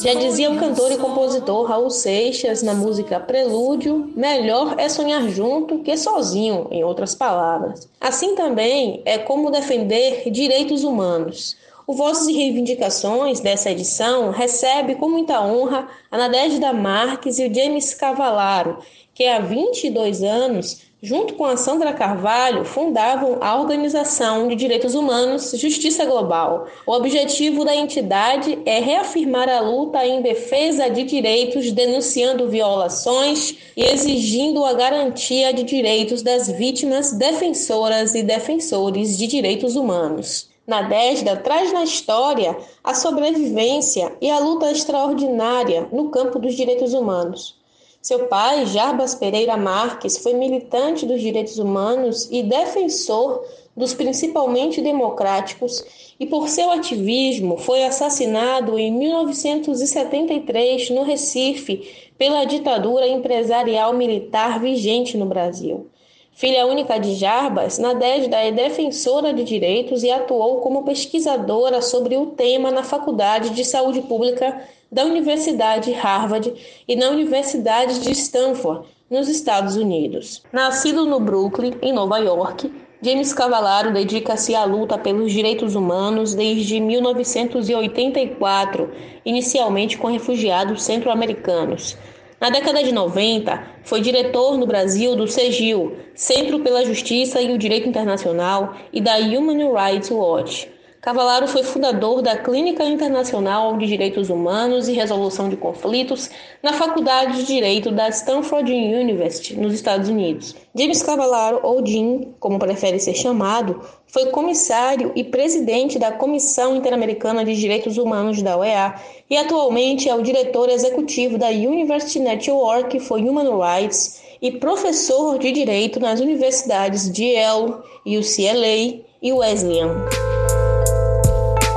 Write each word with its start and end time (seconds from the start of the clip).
Já 0.00 0.14
dizia 0.14 0.48
o 0.48 0.56
cantor 0.56 0.92
e 0.92 0.96
compositor 0.96 1.66
Raul 1.66 1.90
Seixas 1.90 2.62
na 2.62 2.72
música 2.72 3.18
Prelúdio: 3.18 4.12
melhor 4.14 4.76
é 4.78 4.88
sonhar 4.88 5.28
junto 5.28 5.80
que 5.80 5.96
sozinho, 5.96 6.68
em 6.70 6.84
outras 6.84 7.16
palavras. 7.16 7.88
Assim 8.00 8.36
também 8.36 9.02
é 9.04 9.18
como 9.18 9.50
defender 9.50 10.30
direitos 10.30 10.84
humanos. 10.84 11.56
O 11.84 11.94
Vozes 11.94 12.28
e 12.28 12.32
Reivindicações 12.32 13.40
dessa 13.40 13.72
edição 13.72 14.30
recebe 14.30 14.94
com 14.94 15.08
muita 15.08 15.42
honra 15.44 15.88
a 16.10 16.16
Nadежda 16.16 16.72
Marques 16.72 17.40
e 17.40 17.48
o 17.48 17.52
James 17.52 17.92
Cavalaro, 17.92 18.78
que 19.12 19.26
há 19.26 19.40
22 19.40 20.22
anos, 20.22 20.82
junto 21.02 21.34
com 21.34 21.44
a 21.44 21.56
Sandra 21.56 21.92
Carvalho, 21.92 22.64
fundavam 22.64 23.38
a 23.40 23.56
Organização 23.56 24.48
de 24.48 24.56
Direitos 24.56 24.94
Humanos 24.94 25.52
Justiça 25.56 26.04
Global. 26.04 26.66
O 26.86 26.92
objetivo 26.92 27.64
da 27.64 27.74
entidade 27.74 28.58
é 28.66 28.80
reafirmar 28.80 29.48
a 29.48 29.60
luta 29.60 30.04
em 30.04 30.20
defesa 30.20 30.88
de 30.88 31.04
direitos, 31.04 31.70
denunciando 31.70 32.48
violações 32.48 33.56
e 33.76 33.84
exigindo 33.84 34.64
a 34.64 34.72
garantia 34.72 35.52
de 35.52 35.62
direitos 35.62 36.22
das 36.22 36.48
vítimas, 36.48 37.12
defensoras 37.12 38.14
e 38.14 38.22
defensores 38.22 39.16
de 39.16 39.26
direitos 39.26 39.76
humanos. 39.76 40.48
Nadesda 40.66 41.34
traz 41.36 41.72
na 41.72 41.82
história 41.82 42.54
a 42.84 42.92
sobrevivência 42.94 44.12
e 44.20 44.30
a 44.30 44.38
luta 44.38 44.70
extraordinária 44.70 45.88
no 45.90 46.10
campo 46.10 46.38
dos 46.38 46.54
direitos 46.54 46.92
humanos. 46.92 47.57
Seu 48.00 48.26
pai, 48.26 48.64
Jarbas 48.66 49.12
Pereira 49.14 49.56
Marques, 49.56 50.18
foi 50.18 50.34
militante 50.34 51.04
dos 51.04 51.20
direitos 51.20 51.58
humanos 51.58 52.28
e 52.30 52.42
defensor 52.42 53.44
dos 53.76 53.92
principalmente 53.94 54.80
democráticos, 54.80 55.84
e 56.18 56.26
por 56.26 56.48
seu 56.48 56.70
ativismo 56.70 57.58
foi 57.58 57.84
assassinado 57.84 58.78
em 58.78 58.90
1973 58.90 60.90
no 60.90 61.02
Recife 61.02 62.08
pela 62.18 62.44
ditadura 62.44 63.06
empresarial 63.06 63.94
militar 63.94 64.60
vigente 64.60 65.16
no 65.16 65.26
Brasil. 65.26 65.86
Filha 66.32 66.66
única 66.66 66.98
de 66.98 67.14
Jarbas, 67.16 67.78
Nadejda 67.78 68.36
é 68.36 68.52
defensora 68.52 69.32
de 69.32 69.42
direitos 69.42 70.04
e 70.04 70.10
atuou 70.10 70.60
como 70.60 70.84
pesquisadora 70.84 71.82
sobre 71.82 72.16
o 72.16 72.26
tema 72.26 72.70
na 72.70 72.84
Faculdade 72.84 73.50
de 73.50 73.64
Saúde 73.64 74.02
Pública 74.02 74.62
da 74.90 75.04
Universidade 75.04 75.92
Harvard 75.92 76.54
e 76.86 76.96
na 76.96 77.10
Universidade 77.10 78.00
de 78.00 78.12
Stanford, 78.12 78.86
nos 79.10 79.28
Estados 79.28 79.76
Unidos. 79.76 80.42
Nascido 80.52 81.06
no 81.06 81.20
Brooklyn, 81.20 81.74
em 81.80 81.92
Nova 81.92 82.18
York, 82.18 82.70
James 83.00 83.32
Cavallaro 83.32 83.92
dedica-se 83.92 84.56
à 84.56 84.64
luta 84.64 84.98
pelos 84.98 85.32
direitos 85.32 85.76
humanos 85.76 86.34
desde 86.34 86.80
1984, 86.80 88.90
inicialmente 89.24 89.96
com 89.96 90.08
refugiados 90.08 90.82
centro-americanos. 90.82 91.96
Na 92.40 92.50
década 92.50 92.82
de 92.82 92.90
90, 92.92 93.62
foi 93.84 94.00
diretor 94.00 94.58
no 94.58 94.66
Brasil 94.66 95.14
do 95.14 95.28
CEGIL, 95.28 95.96
Centro 96.14 96.58
pela 96.60 96.84
Justiça 96.84 97.40
e 97.40 97.52
o 97.52 97.58
Direito 97.58 97.88
Internacional, 97.88 98.74
e 98.92 99.00
da 99.00 99.16
Human 99.16 99.72
Rights 99.72 100.10
Watch. 100.10 100.68
Cavalaro 101.08 101.48
foi 101.48 101.62
fundador 101.62 102.20
da 102.20 102.36
Clínica 102.36 102.84
Internacional 102.84 103.78
de 103.78 103.86
Direitos 103.86 104.28
Humanos 104.28 104.88
e 104.88 104.92
Resolução 104.92 105.48
de 105.48 105.56
Conflitos 105.56 106.28
na 106.62 106.74
Faculdade 106.74 107.38
de 107.38 107.46
Direito 107.46 107.90
da 107.90 108.10
Stanford 108.10 108.70
University, 108.70 109.58
nos 109.58 109.72
Estados 109.72 110.10
Unidos. 110.10 110.54
James 110.76 111.02
Cavalaro, 111.02 111.60
ou 111.62 111.82
Jim, 111.82 112.34
como 112.38 112.58
prefere 112.58 113.00
ser 113.00 113.14
chamado, 113.14 113.80
foi 114.06 114.26
comissário 114.26 115.10
e 115.16 115.24
presidente 115.24 115.98
da 115.98 116.12
Comissão 116.12 116.76
Interamericana 116.76 117.42
de 117.42 117.56
Direitos 117.56 117.96
Humanos 117.96 118.42
da 118.42 118.58
OEA 118.58 118.94
e 119.30 119.36
atualmente 119.38 120.10
é 120.10 120.14
o 120.14 120.20
diretor 120.20 120.68
executivo 120.68 121.38
da 121.38 121.48
University 121.48 122.20
Network 122.20 123.00
for 123.00 123.18
Human 123.18 123.58
Rights 123.58 124.20
e 124.42 124.52
professor 124.52 125.38
de 125.38 125.52
direito 125.52 125.98
nas 125.98 126.20
universidades 126.20 127.10
de 127.10 127.32
Yale, 127.32 127.76
UCLA 128.04 129.00
e 129.22 129.32
Wesleyan. 129.32 130.04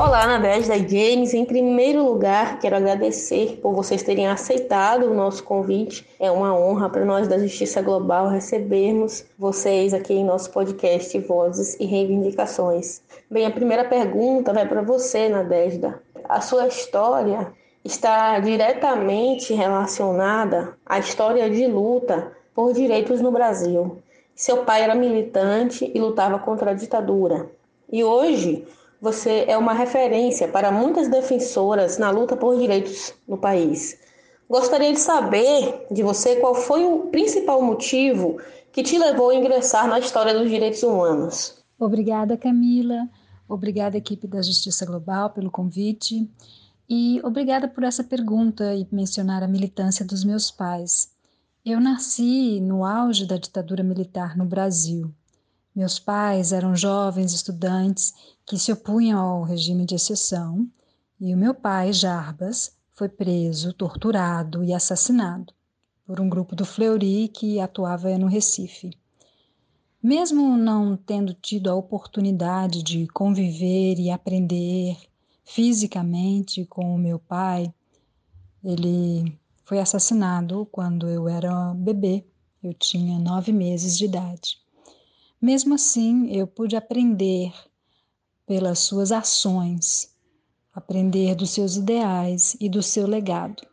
Olá, 0.04 0.26
Nadege 0.26 0.72
e 0.74 0.90
James. 0.90 1.32
Em 1.36 1.46
primeiro 1.46 2.04
lugar, 2.04 2.58
quero 2.58 2.76
agradecer 2.76 3.60
por 3.62 3.72
vocês 3.76 4.02
terem 4.02 4.28
aceitado 4.28 5.06
o 5.06 5.14
nosso 5.14 5.44
convite. 5.44 6.08
É 6.20 6.32
uma 6.32 6.58
honra 6.58 6.90
para 6.90 7.06
nós 7.06 7.28
da 7.28 7.38
Justiça 7.38 7.84
Global 7.84 8.28
recebermos 8.28 9.24
vocês 9.38 9.94
aqui 9.94 10.16
em 10.16 10.26
nosso 10.26 10.50
podcast 10.50 11.20
Vozes 11.20 11.80
e 11.80 11.86
Reivindicações. 11.86 13.04
Bem, 13.30 13.46
a 13.46 13.52
primeira 13.52 13.86
pergunta 13.86 14.52
vai 14.52 14.68
para 14.68 14.82
você, 14.82 15.30
Nadejda. 15.30 16.02
A 16.28 16.42
sua 16.42 16.66
história 16.66 17.54
está 17.86 18.40
diretamente 18.40 19.54
relacionada 19.54 20.76
à 20.84 20.98
história 20.98 21.48
de 21.48 21.68
luta 21.68 22.32
por 22.56 22.74
direitos 22.74 23.22
no 23.22 23.32
Brasil. 23.32 24.00
Seu 24.34 24.66
pai 24.66 24.82
era 24.82 24.96
militante 24.96 25.92
e 25.94 26.00
lutava 26.00 26.40
contra 26.40 26.72
a 26.72 26.74
ditadura. 26.74 27.52
E 27.92 28.04
hoje, 28.04 28.66
você 29.02 29.46
é 29.48 29.58
uma 29.58 29.74
referência 29.74 30.48
para 30.48 30.72
muitas 30.72 31.08
defensoras 31.08 31.98
na 31.98 32.12
luta 32.12 32.38
por 32.38 32.56
direitos 32.58 33.16
no 33.28 33.36
país. 33.36 33.98
Gostaria 34.48 34.94
de 34.94 35.00
saber 35.00 35.88
de 35.90 36.04
você 36.04 36.36
qual 36.36 36.54
foi 36.54 36.86
o 36.86 37.08
principal 37.08 37.62
motivo 37.64 38.38
que 38.72 38.84
te 38.84 38.98
levou 39.00 39.32
a 39.32 39.36
ingressar 39.36 39.88
na 39.88 39.98
história 39.98 40.38
dos 40.38 40.50
direitos 40.50 40.84
humanos. 40.84 41.58
Obrigada, 41.80 42.38
Camila. 42.38 43.10
Obrigada, 43.50 43.98
equipe 43.98 44.28
da 44.28 44.42
Justiça 44.42 44.86
Global, 44.86 45.32
pelo 45.32 45.50
convite. 45.50 46.30
E 46.88 47.20
obrigada 47.24 47.68
por 47.68 47.84
essa 47.84 48.04
pergunta 48.04 48.76
e 48.76 48.88
mencionar 48.92 49.42
a 49.42 49.48
militância 49.48 50.06
dos 50.06 50.24
meus 50.24 50.52
pais. 50.52 51.10
Eu 51.66 51.80
nasci 51.80 52.60
no 52.62 52.86
auge 52.86 53.26
da 53.26 53.38
ditadura 53.38 53.84
militar 53.84 54.38
no 54.38 54.46
Brasil. 54.46 55.12
Meus 55.74 55.98
pais 55.98 56.52
eram 56.52 56.76
jovens 56.76 57.34
estudantes 57.34 58.14
que 58.46 58.60
se 58.60 58.72
opunham 58.72 59.20
ao 59.20 59.44
regime 59.44 59.86
de 59.86 59.96
exceção, 59.96 60.68
e 61.20 61.34
o 61.34 61.38
meu 61.38 61.54
pai, 61.54 61.94
Jarbas, 61.94 62.76
foi 62.94 63.08
preso, 63.08 63.74
torturado 63.74 64.64
e 64.64 64.74
assassinado 64.74 65.54
por 66.06 66.20
um 66.20 66.28
grupo 66.28 66.56
do 66.56 66.66
Fleury 66.66 67.30
que 67.30 67.60
atuava 67.60 68.18
no 68.18 68.28
Recife. 68.28 68.92
Mesmo 70.04 70.58
não 70.58 70.98
tendo 70.98 71.34
tido 71.34 71.70
a 71.70 71.76
oportunidade 71.76 72.84
de 72.84 73.08
conviver 73.08 73.98
e 73.98 74.12
aprender 74.12 74.98
fisicamente 75.46 76.66
com 76.66 76.94
o 76.94 76.98
meu 76.98 77.18
pai, 77.18 77.74
ele 78.62 79.40
foi 79.64 79.80
assassinado 79.80 80.68
quando 80.72 81.08
eu 81.08 81.30
era 81.30 81.74
bebê, 81.76 82.26
eu 82.62 82.74
tinha 82.74 83.18
nove 83.18 83.54
meses 83.54 83.98
de 83.98 84.06
idade. 84.06 84.61
Mesmo 85.42 85.74
assim, 85.74 86.28
eu 86.30 86.46
pude 86.46 86.76
aprender 86.76 87.52
pelas 88.46 88.78
suas 88.78 89.12
ações, 89.12 90.14
aprender 90.72 91.34
dos 91.34 91.50
seus 91.50 91.78
ideais 91.78 92.56
e 92.60 92.70
do 92.70 92.84
seu 92.84 93.08
legado. 93.08 93.66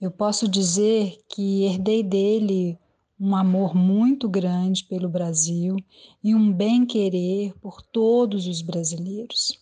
Eu 0.00 0.10
posso 0.10 0.48
dizer 0.48 1.20
que 1.28 1.62
herdei 1.62 2.02
dele 2.02 2.76
um 3.18 3.36
amor 3.36 3.76
muito 3.76 4.28
grande 4.28 4.82
pelo 4.84 5.08
Brasil 5.08 5.76
e 6.22 6.34
um 6.34 6.52
bem-querer 6.52 7.56
por 7.60 7.80
todos 7.80 8.48
os 8.48 8.60
brasileiros. 8.60 9.56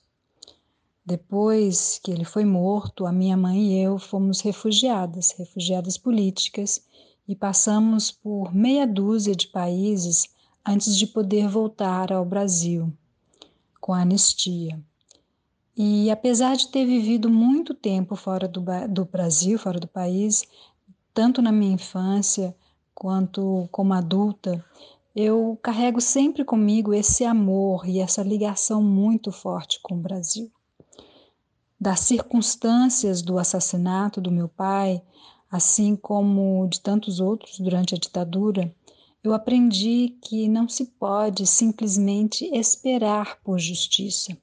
Depois 1.05 2.01
que 2.03 2.11
ele 2.11 2.25
foi 2.25 2.47
morto, 2.47 3.05
a 3.05 3.13
minha 3.13 3.37
mãe 3.37 3.75
e 3.75 3.79
eu 3.79 3.99
fomos 3.99 4.41
refugiadas, 4.41 5.33
refugiadas 5.37 5.99
políticas, 5.99 6.83
e 7.29 7.37
passamos 7.37 8.11
por 8.11 8.55
meia 8.55 8.87
dúzia 8.87 9.35
de 9.35 9.49
países 9.49 10.35
antes 10.67 10.97
de 10.97 11.07
poder 11.07 11.49
voltar 11.49 12.13
ao 12.13 12.25
Brasil 12.25 12.93
com 13.81 13.93
a 13.93 14.01
anistia. 14.01 14.81
E 15.77 16.11
apesar 16.11 16.57
de 16.57 16.69
ter 16.69 16.85
vivido 16.87 17.29
muito 17.31 17.75
tempo 17.75 18.17
fora 18.17 18.49
do, 18.49 18.65
do 18.89 19.05
Brasil, 19.05 19.59
fora 19.59 19.79
do 19.79 19.87
país, 19.87 20.45
tanto 21.13 21.41
na 21.41 21.53
minha 21.53 21.75
infância 21.75 22.57
quanto 22.95 23.69
como 23.71 23.93
adulta, 23.93 24.65
eu 25.15 25.59
carrego 25.63 26.01
sempre 26.01 26.45
comigo 26.45 26.93
esse 26.93 27.25
amor 27.25 27.89
e 27.89 28.01
essa 28.01 28.23
ligação 28.23 28.83
muito 28.83 29.31
forte 29.31 29.79
com 29.83 29.95
o 29.95 30.01
Brasil. 30.01 30.51
Das 31.79 32.01
circunstâncias 32.01 33.23
do 33.23 33.39
assassinato 33.39 34.21
do 34.21 34.31
meu 34.31 34.49
pai, 34.49 35.03
assim 35.51 35.95
como 35.95 36.67
de 36.69 36.81
tantos 36.81 37.21
outros 37.21 37.59
durante 37.61 37.95
a 37.95 37.99
ditadura, 37.99 38.75
eu 39.27 39.35
aprendi 39.35 40.17
que 40.23 40.47
não 40.47 40.69
se 40.69 40.85
pode 40.85 41.49
simplesmente 41.49 42.45
esperar 42.57 43.41
por 43.43 43.59
justiça. 43.59 44.39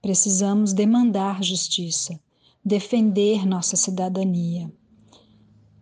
Precisamos 0.00 0.72
demandar 0.72 1.42
justiça, 1.42 2.18
defender 2.64 3.46
nossa 3.46 3.76
cidadania. 3.76 4.72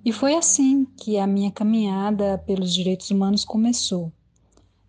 E 0.05 0.13
foi 0.13 0.35
assim 0.35 0.85
que 0.85 1.17
a 1.17 1.29
minha 1.29 1.53
caminhada 1.53 2.39
pelos 2.39 2.75
direitos 2.75 3.09
humanos 3.13 3.45
começou. 3.45 4.13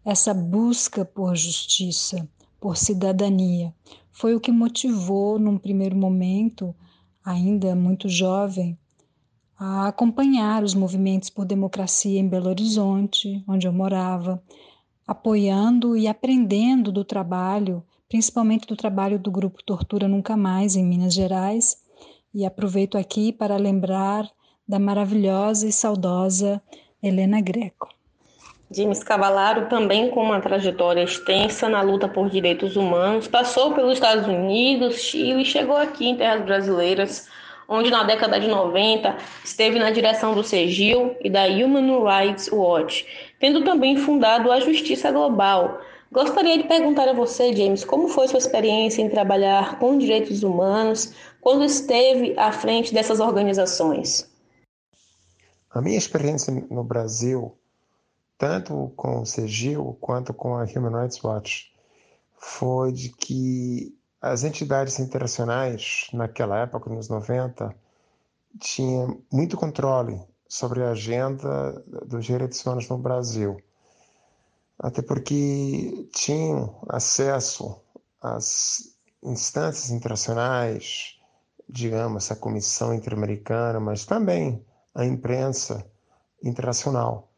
Essa 0.03 0.33
busca 0.33 1.05
por 1.05 1.35
justiça, 1.35 2.27
por 2.59 2.75
cidadania, 2.75 3.71
foi 4.11 4.33
o 4.33 4.39
que 4.39 4.51
motivou, 4.51 5.37
num 5.37 5.59
primeiro 5.59 5.95
momento, 5.95 6.73
ainda 7.23 7.75
muito 7.75 8.09
jovem, 8.09 8.75
a 9.63 9.89
acompanhar 9.89 10.63
os 10.63 10.73
movimentos 10.73 11.29
por 11.29 11.45
democracia 11.45 12.19
em 12.19 12.27
Belo 12.27 12.49
Horizonte, 12.49 13.43
onde 13.47 13.67
eu 13.67 13.71
morava, 13.71 14.41
apoiando 15.07 15.95
e 15.95 16.07
aprendendo 16.07 16.91
do 16.91 17.05
trabalho, 17.05 17.83
principalmente 18.09 18.65
do 18.65 18.75
trabalho 18.75 19.19
do 19.19 19.29
grupo 19.29 19.61
Tortura 19.61 20.07
Nunca 20.07 20.35
Mais 20.35 20.75
em 20.75 20.83
Minas 20.83 21.13
Gerais, 21.13 21.77
e 22.33 22.43
aproveito 22.43 22.97
aqui 22.97 23.31
para 23.31 23.55
lembrar 23.55 24.27
da 24.67 24.79
maravilhosa 24.79 25.67
e 25.67 25.71
saudosa 25.71 26.59
Helena 27.03 27.39
Greco. 27.39 27.87
James 28.71 29.03
Cavallaro, 29.03 29.69
também 29.69 30.09
com 30.09 30.23
uma 30.23 30.41
trajetória 30.41 31.03
extensa 31.03 31.69
na 31.69 31.83
luta 31.83 32.07
por 32.07 32.31
direitos 32.31 32.75
humanos, 32.75 33.27
passou 33.27 33.75
pelos 33.75 33.93
Estados 33.93 34.25
Unidos, 34.25 34.95
Chile 34.95 35.43
e 35.43 35.45
chegou 35.45 35.77
aqui 35.77 36.07
em 36.07 36.17
terras 36.17 36.43
brasileiras, 36.43 37.27
onde 37.71 37.89
na 37.89 38.03
década 38.03 38.37
de 38.37 38.49
90 38.49 39.17
esteve 39.45 39.79
na 39.79 39.91
direção 39.91 40.35
do 40.35 40.43
CEGIL 40.43 41.15
e 41.21 41.29
da 41.29 41.45
Human 41.45 42.03
Rights 42.03 42.51
Watch, 42.51 43.07
tendo 43.39 43.63
também 43.63 43.95
fundado 43.95 44.51
a 44.51 44.59
Justiça 44.59 45.09
Global. 45.09 45.79
Gostaria 46.11 46.57
de 46.57 46.67
perguntar 46.67 47.07
a 47.07 47.13
você, 47.13 47.55
James, 47.55 47.85
como 47.85 48.09
foi 48.09 48.27
sua 48.27 48.39
experiência 48.39 49.01
em 49.01 49.09
trabalhar 49.09 49.79
com 49.79 49.97
direitos 49.97 50.43
humanos 50.43 51.13
quando 51.39 51.63
esteve 51.63 52.37
à 52.37 52.51
frente 52.51 52.93
dessas 52.93 53.21
organizações? 53.21 54.29
A 55.69 55.81
minha 55.81 55.97
experiência 55.97 56.53
no 56.69 56.83
Brasil, 56.83 57.57
tanto 58.37 58.91
com 58.97 59.21
o 59.21 59.25
CEGIL 59.25 59.97
quanto 60.01 60.33
com 60.33 60.55
a 60.55 60.65
Human 60.65 61.03
Rights 61.03 61.23
Watch, 61.23 61.71
foi 62.37 62.91
de 62.91 63.07
que 63.15 63.95
as 64.21 64.43
entidades 64.43 64.99
internacionais, 64.99 66.07
naquela 66.13 66.59
época, 66.59 66.89
nos 66.89 67.09
90, 67.09 67.75
tinham 68.59 69.21
muito 69.31 69.57
controle 69.57 70.21
sobre 70.47 70.83
a 70.83 70.91
agenda 70.91 71.71
dos 72.05 72.25
direitos 72.25 72.63
humanos 72.63 72.87
no 72.87 72.97
Brasil. 72.97 73.57
Até 74.77 75.01
porque 75.01 76.07
tinham 76.13 76.79
acesso 76.89 77.81
às 78.21 78.95
instâncias 79.23 79.89
internacionais, 79.89 81.19
digamos, 81.67 82.31
a 82.31 82.35
Comissão 82.35 82.93
Interamericana, 82.93 83.79
mas 83.79 84.05
também 84.05 84.63
a 84.93 85.05
imprensa 85.05 85.85
internacional. 86.43 87.31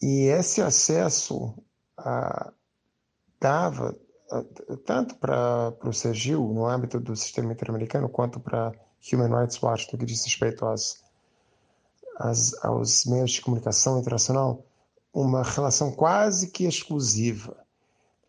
E 0.00 0.24
esse 0.24 0.62
acesso 0.62 1.54
ah, 1.98 2.52
dava 3.40 3.94
tanto 4.84 5.14
para 5.16 5.72
o 5.84 5.92
CEGIL, 5.92 6.40
no 6.40 6.66
âmbito 6.66 6.98
do 7.00 7.14
sistema 7.14 7.52
interamericano, 7.52 8.08
quanto 8.08 8.40
para 8.40 8.72
Human 9.12 9.28
Rights 9.28 9.62
Watch, 9.62 9.92
no 9.92 9.98
que 9.98 10.06
diz 10.06 10.24
respeito 10.24 10.66
às, 10.66 11.02
às, 12.18 12.64
aos 12.64 13.04
meios 13.06 13.32
de 13.32 13.40
comunicação 13.40 13.98
internacional, 13.98 14.64
uma 15.12 15.42
relação 15.42 15.92
quase 15.92 16.50
que 16.50 16.64
exclusiva. 16.64 17.56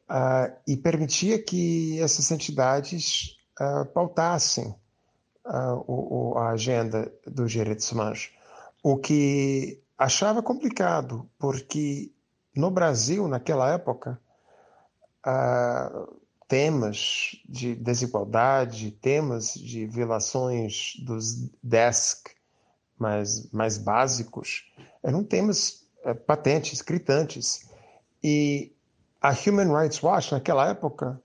Uh, 0.09 0.55
e 0.65 0.77
permitia 0.77 1.37
que 1.37 1.99
essas 1.99 2.31
entidades 2.31 3.35
uh, 3.59 3.85
pautassem 3.87 4.73
uh, 5.45 5.83
o, 5.85 6.37
a 6.37 6.51
agenda 6.51 7.11
dos 7.25 7.51
direitos 7.51 7.91
humanos 7.91 8.31
o 8.89 8.97
que 8.97 9.81
achava 9.97 10.41
complicado, 10.41 11.29
porque 11.37 12.09
no 12.55 12.71
Brasil, 12.71 13.27
naquela 13.27 13.69
época, 13.69 14.17
uh, 15.27 16.19
temas 16.47 17.35
de 17.47 17.75
desigualdade, 17.75 18.91
temas 18.91 19.53
de 19.53 19.85
violações 19.85 20.93
dos 21.05 21.49
DESC 21.61 22.31
mais, 22.97 23.51
mais 23.51 23.77
básicos, 23.77 24.71
eram 25.03 25.23
temas 25.23 25.85
uh, 26.05 26.15
patentes, 26.15 26.81
gritantes. 26.81 27.67
E 28.23 28.73
a 29.21 29.31
Human 29.31 29.77
Rights 29.77 30.01
Watch, 30.01 30.31
naquela 30.31 30.69
época, 30.69 31.21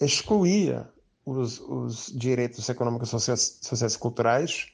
excluía 0.00 0.90
os, 1.24 1.60
os 1.60 2.12
direitos 2.14 2.68
econômicos, 2.68 3.08
sociais, 3.08 3.58
sociais 3.62 3.94
e 3.94 3.98
culturais 3.98 4.72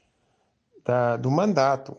da, 0.83 1.15
do 1.15 1.31
mandato. 1.31 1.95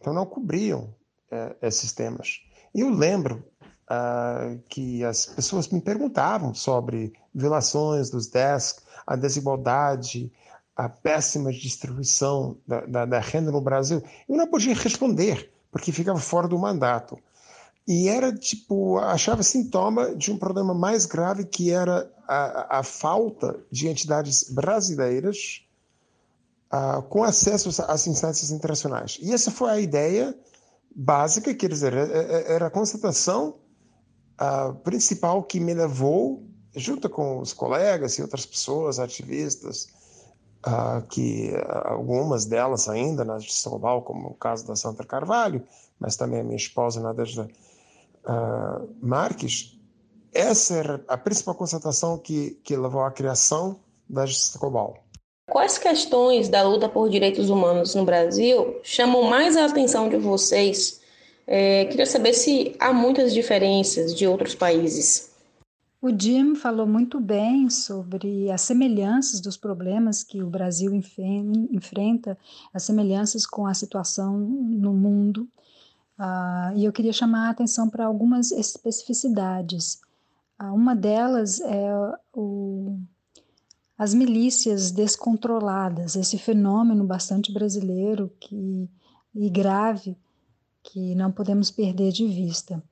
Então 0.00 0.12
não 0.12 0.26
cobriam 0.26 0.92
é, 1.30 1.54
esses 1.62 1.92
temas. 1.92 2.42
E 2.74 2.80
eu 2.80 2.90
lembro 2.90 3.44
ah, 3.88 4.56
que 4.68 5.04
as 5.04 5.26
pessoas 5.26 5.68
me 5.68 5.80
perguntavam 5.80 6.54
sobre 6.54 7.12
violações 7.34 8.10
dos 8.10 8.28
DESC, 8.28 8.80
a 9.06 9.16
desigualdade, 9.16 10.32
a 10.76 10.88
péssima 10.88 11.52
distribuição 11.52 12.56
da, 12.66 12.80
da, 12.86 13.04
da 13.04 13.20
renda 13.20 13.50
no 13.50 13.60
Brasil. 13.60 14.02
Eu 14.28 14.36
não 14.36 14.46
podia 14.46 14.74
responder, 14.74 15.52
porque 15.70 15.92
ficava 15.92 16.18
fora 16.18 16.48
do 16.48 16.58
mandato. 16.58 17.18
E 17.86 18.08
era 18.08 18.32
tipo, 18.32 18.98
achava 18.98 19.42
sintoma 19.42 20.14
de 20.14 20.30
um 20.30 20.38
problema 20.38 20.72
mais 20.72 21.04
grave 21.04 21.44
que 21.44 21.70
era 21.70 22.10
a, 22.28 22.78
a 22.78 22.82
falta 22.82 23.58
de 23.70 23.88
entidades 23.88 24.44
brasileiras 24.50 25.66
uh, 26.72 27.02
com 27.02 27.24
acesso 27.24 27.68
às 27.88 28.06
instâncias 28.06 28.50
internacionais. 28.50 29.18
E 29.20 29.32
essa 29.32 29.50
foi 29.50 29.70
a 29.70 29.80
ideia 29.80 30.34
básica, 30.94 31.52
quer 31.54 31.68
dizer, 31.68 31.92
é, 31.92 32.02
é, 32.02 32.52
era 32.54 32.66
a 32.66 32.70
constatação 32.70 33.56
uh, 34.40 34.74
principal 34.76 35.42
que 35.42 35.60
me 35.60 35.74
levou, 35.74 36.44
junto 36.74 37.08
com 37.08 37.38
os 37.38 37.52
colegas 37.52 38.18
e 38.18 38.22
outras 38.22 38.46
pessoas, 38.46 38.98
ativistas, 38.98 39.88
uh, 40.66 41.06
que 41.08 41.52
algumas 41.84 42.44
delas 42.44 42.88
ainda 42.88 43.24
na 43.24 43.38
justiça 43.38 43.68
global, 43.70 44.02
como 44.02 44.28
o 44.28 44.34
caso 44.34 44.66
da 44.66 44.76
Sandra 44.76 45.06
Carvalho, 45.06 45.62
mas 45.98 46.16
também 46.16 46.40
a 46.40 46.44
minha 46.44 46.56
esposa, 46.56 47.00
Nadejda 47.00 47.48
uh, 48.24 48.88
Marques, 49.00 49.78
essa 50.32 50.74
era 50.74 51.04
a 51.08 51.16
principal 51.16 51.54
constatação 51.54 52.18
que, 52.18 52.58
que 52.64 52.74
levou 52.76 53.02
à 53.02 53.10
criação 53.10 53.80
da 54.08 54.24
justiça 54.24 54.58
global. 54.58 55.04
Quais 55.50 55.76
questões 55.76 56.48
da 56.48 56.62
luta 56.62 56.88
por 56.88 57.10
direitos 57.10 57.50
humanos 57.50 57.94
no 57.94 58.04
Brasil 58.04 58.80
chamam 58.82 59.24
mais 59.24 59.56
a 59.56 59.66
atenção 59.66 60.08
de 60.08 60.16
vocês? 60.16 61.01
É, 61.46 61.84
queria 61.86 62.06
saber 62.06 62.32
se 62.34 62.74
há 62.78 62.92
muitas 62.92 63.34
diferenças 63.34 64.14
de 64.14 64.26
outros 64.26 64.54
países. 64.54 65.32
O 66.00 66.10
Jim 66.10 66.56
falou 66.56 66.86
muito 66.86 67.20
bem 67.20 67.70
sobre 67.70 68.50
as 68.50 68.62
semelhanças 68.62 69.40
dos 69.40 69.56
problemas 69.56 70.24
que 70.24 70.42
o 70.42 70.50
Brasil 70.50 70.92
enfrenta, 70.94 72.36
as 72.74 72.82
semelhanças 72.82 73.46
com 73.46 73.66
a 73.66 73.74
situação 73.74 74.36
no 74.36 74.92
mundo. 74.92 75.48
Uh, 76.18 76.76
e 76.76 76.84
eu 76.84 76.92
queria 76.92 77.12
chamar 77.12 77.46
a 77.46 77.50
atenção 77.50 77.88
para 77.88 78.04
algumas 78.04 78.50
especificidades. 78.50 80.00
Uh, 80.60 80.74
uma 80.74 80.94
delas 80.94 81.60
é 81.60 81.92
o 82.32 82.98
as 83.96 84.14
milícias 84.14 84.90
descontroladas, 84.90 86.16
esse 86.16 86.36
fenômeno 86.36 87.04
bastante 87.04 87.52
brasileiro 87.52 88.32
que, 88.40 88.88
e 89.32 89.48
grave 89.48 90.16
que 90.82 91.14
não 91.14 91.30
podemos 91.30 91.70
perder 91.70 92.12
de 92.12 92.26
vista. 92.26 92.82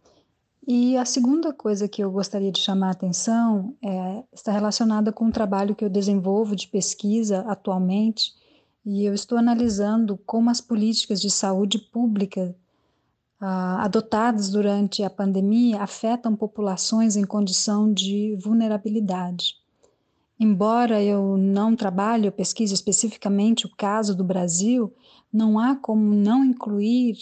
E 0.66 0.96
a 0.96 1.04
segunda 1.04 1.52
coisa 1.52 1.88
que 1.88 2.02
eu 2.02 2.10
gostaria 2.10 2.52
de 2.52 2.60
chamar 2.60 2.88
a 2.88 2.92
atenção 2.92 3.74
é, 3.82 4.22
está 4.32 4.52
relacionada 4.52 5.10
com 5.12 5.26
o 5.26 5.32
trabalho 5.32 5.74
que 5.74 5.84
eu 5.84 5.90
desenvolvo 5.90 6.54
de 6.54 6.68
pesquisa 6.68 7.40
atualmente, 7.48 8.34
e 8.84 9.04
eu 9.04 9.12
estou 9.12 9.36
analisando 9.36 10.18
como 10.24 10.48
as 10.50 10.60
políticas 10.60 11.20
de 11.20 11.30
saúde 11.30 11.78
pública 11.78 12.54
ah, 13.40 13.84
adotadas 13.84 14.50
durante 14.50 15.02
a 15.02 15.10
pandemia 15.10 15.82
afetam 15.82 16.36
populações 16.36 17.16
em 17.16 17.24
condição 17.24 17.92
de 17.92 18.36
vulnerabilidade. 18.36 19.54
Embora 20.38 21.02
eu 21.02 21.36
não 21.36 21.74
trabalhe 21.74 22.26
ou 22.26 22.32
pesquise 22.32 22.72
especificamente 22.72 23.66
o 23.66 23.76
caso 23.76 24.14
do 24.14 24.24
Brasil, 24.24 24.92
não 25.32 25.58
há 25.58 25.76
como 25.76 26.14
não 26.14 26.44
incluir 26.44 27.16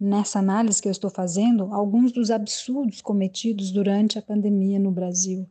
nessa 0.00 0.38
análise 0.38 0.80
que 0.80 0.88
eu 0.88 0.92
estou 0.92 1.10
fazendo 1.10 1.64
alguns 1.74 2.10
dos 2.10 2.30
absurdos 2.30 3.02
cometidos 3.02 3.70
durante 3.70 4.18
a 4.18 4.22
pandemia 4.22 4.78
no 4.78 4.90
Brasil. 4.90 5.46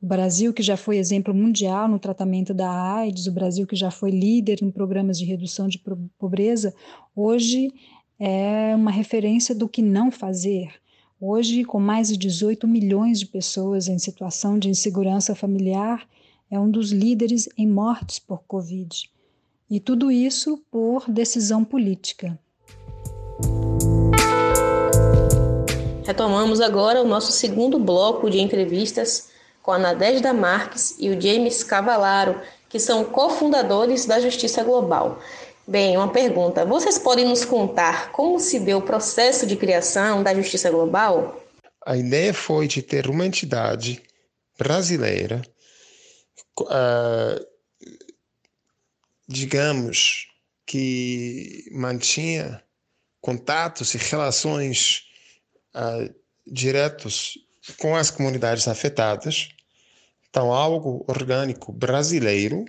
O 0.00 0.06
Brasil, 0.06 0.52
que 0.52 0.62
já 0.62 0.76
foi 0.76 0.98
exemplo 0.98 1.34
mundial 1.34 1.88
no 1.88 1.98
tratamento 1.98 2.52
da 2.52 2.70
AIDS, 2.70 3.26
o 3.26 3.32
Brasil, 3.32 3.66
que 3.66 3.74
já 3.74 3.90
foi 3.90 4.10
líder 4.10 4.62
em 4.62 4.70
programas 4.70 5.18
de 5.18 5.24
redução 5.24 5.66
de 5.66 5.82
pobreza, 6.18 6.74
hoje 7.16 7.72
é 8.20 8.74
uma 8.76 8.90
referência 8.90 9.54
do 9.54 9.68
que 9.68 9.80
não 9.80 10.10
fazer. 10.10 10.72
Hoje, 11.20 11.64
com 11.64 11.80
mais 11.80 12.08
de 12.08 12.16
18 12.16 12.68
milhões 12.68 13.18
de 13.18 13.26
pessoas 13.26 13.88
em 13.88 13.98
situação 13.98 14.56
de 14.56 14.68
insegurança 14.68 15.34
familiar, 15.34 16.06
é 16.50 16.60
um 16.60 16.70
dos 16.70 16.92
líderes 16.92 17.48
em 17.56 17.66
mortes 17.66 18.18
por 18.18 18.44
Covid. 18.44 19.10
E 19.68 19.80
tudo 19.80 20.12
isso 20.12 20.62
por 20.70 21.10
decisão 21.10 21.64
política. 21.64 22.38
Retomamos 26.04 26.60
agora 26.60 27.02
o 27.02 27.06
nosso 27.06 27.32
segundo 27.32 27.78
bloco 27.78 28.30
de 28.30 28.40
entrevistas 28.40 29.28
com 29.62 29.72
a 29.72 29.78
Nadежda 29.78 30.32
Marques 30.32 30.96
e 30.98 31.10
o 31.10 31.20
James 31.20 31.62
Cavalaro, 31.62 32.40
que 32.68 32.80
são 32.80 33.04
cofundadores 33.04 34.06
da 34.06 34.18
Justiça 34.18 34.64
Global. 34.64 35.18
Bem, 35.66 35.98
uma 35.98 36.10
pergunta: 36.10 36.64
vocês 36.64 36.98
podem 36.98 37.28
nos 37.28 37.44
contar 37.44 38.10
como 38.12 38.40
se 38.40 38.58
deu 38.58 38.78
o 38.78 38.82
processo 38.82 39.46
de 39.46 39.54
criação 39.54 40.22
da 40.22 40.34
Justiça 40.34 40.70
Global? 40.70 41.42
A 41.84 41.94
ideia 41.94 42.32
foi 42.32 42.66
de 42.66 42.80
ter 42.80 43.10
uma 43.10 43.26
entidade 43.26 44.02
brasileira, 44.58 45.42
uh, 46.62 47.46
digamos, 49.28 50.26
que 50.64 51.66
mantinha 51.70 52.62
contatos 53.20 53.94
e 53.94 53.98
relações 53.98 55.04
uh, 55.74 56.14
diretos 56.46 57.38
com 57.78 57.94
as 57.94 58.10
comunidades 58.10 58.66
afetadas. 58.68 59.48
Então, 60.28 60.52
algo 60.52 61.04
orgânico 61.08 61.72
brasileiro, 61.72 62.64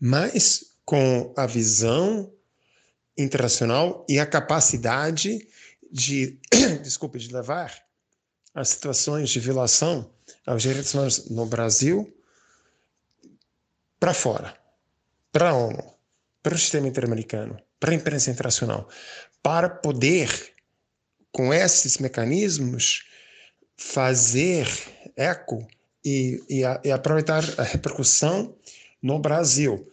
mas 0.00 0.76
com 0.84 1.32
a 1.36 1.46
visão 1.46 2.32
internacional 3.16 4.04
e 4.08 4.18
a 4.18 4.26
capacidade 4.26 5.48
de, 5.90 6.38
desculpe, 6.82 7.18
de 7.18 7.32
levar 7.32 7.74
as 8.54 8.70
situações 8.70 9.30
de 9.30 9.40
violação 9.40 10.10
aos 10.46 10.62
direitos 10.62 10.94
humanos 10.94 11.28
no 11.28 11.46
Brasil 11.46 12.12
para 13.98 14.14
fora, 14.14 14.56
para 15.32 15.50
a 15.50 15.54
ONU, 15.54 15.94
para 16.42 16.54
o 16.54 16.58
sistema 16.58 16.86
interamericano, 16.86 17.60
para 17.78 17.92
a 17.92 17.94
imprensa 17.94 18.30
internacional, 18.30 18.88
para 19.42 19.68
poder, 19.68 20.30
com 21.30 21.52
esses 21.52 21.98
mecanismos, 21.98 23.04
fazer 23.76 24.66
eco 25.16 25.66
e, 26.04 26.42
e, 26.48 26.64
a, 26.64 26.80
e 26.84 26.90
aproveitar 26.90 27.44
a 27.58 27.62
repercussão 27.62 28.54
no 29.02 29.18
Brasil. 29.18 29.88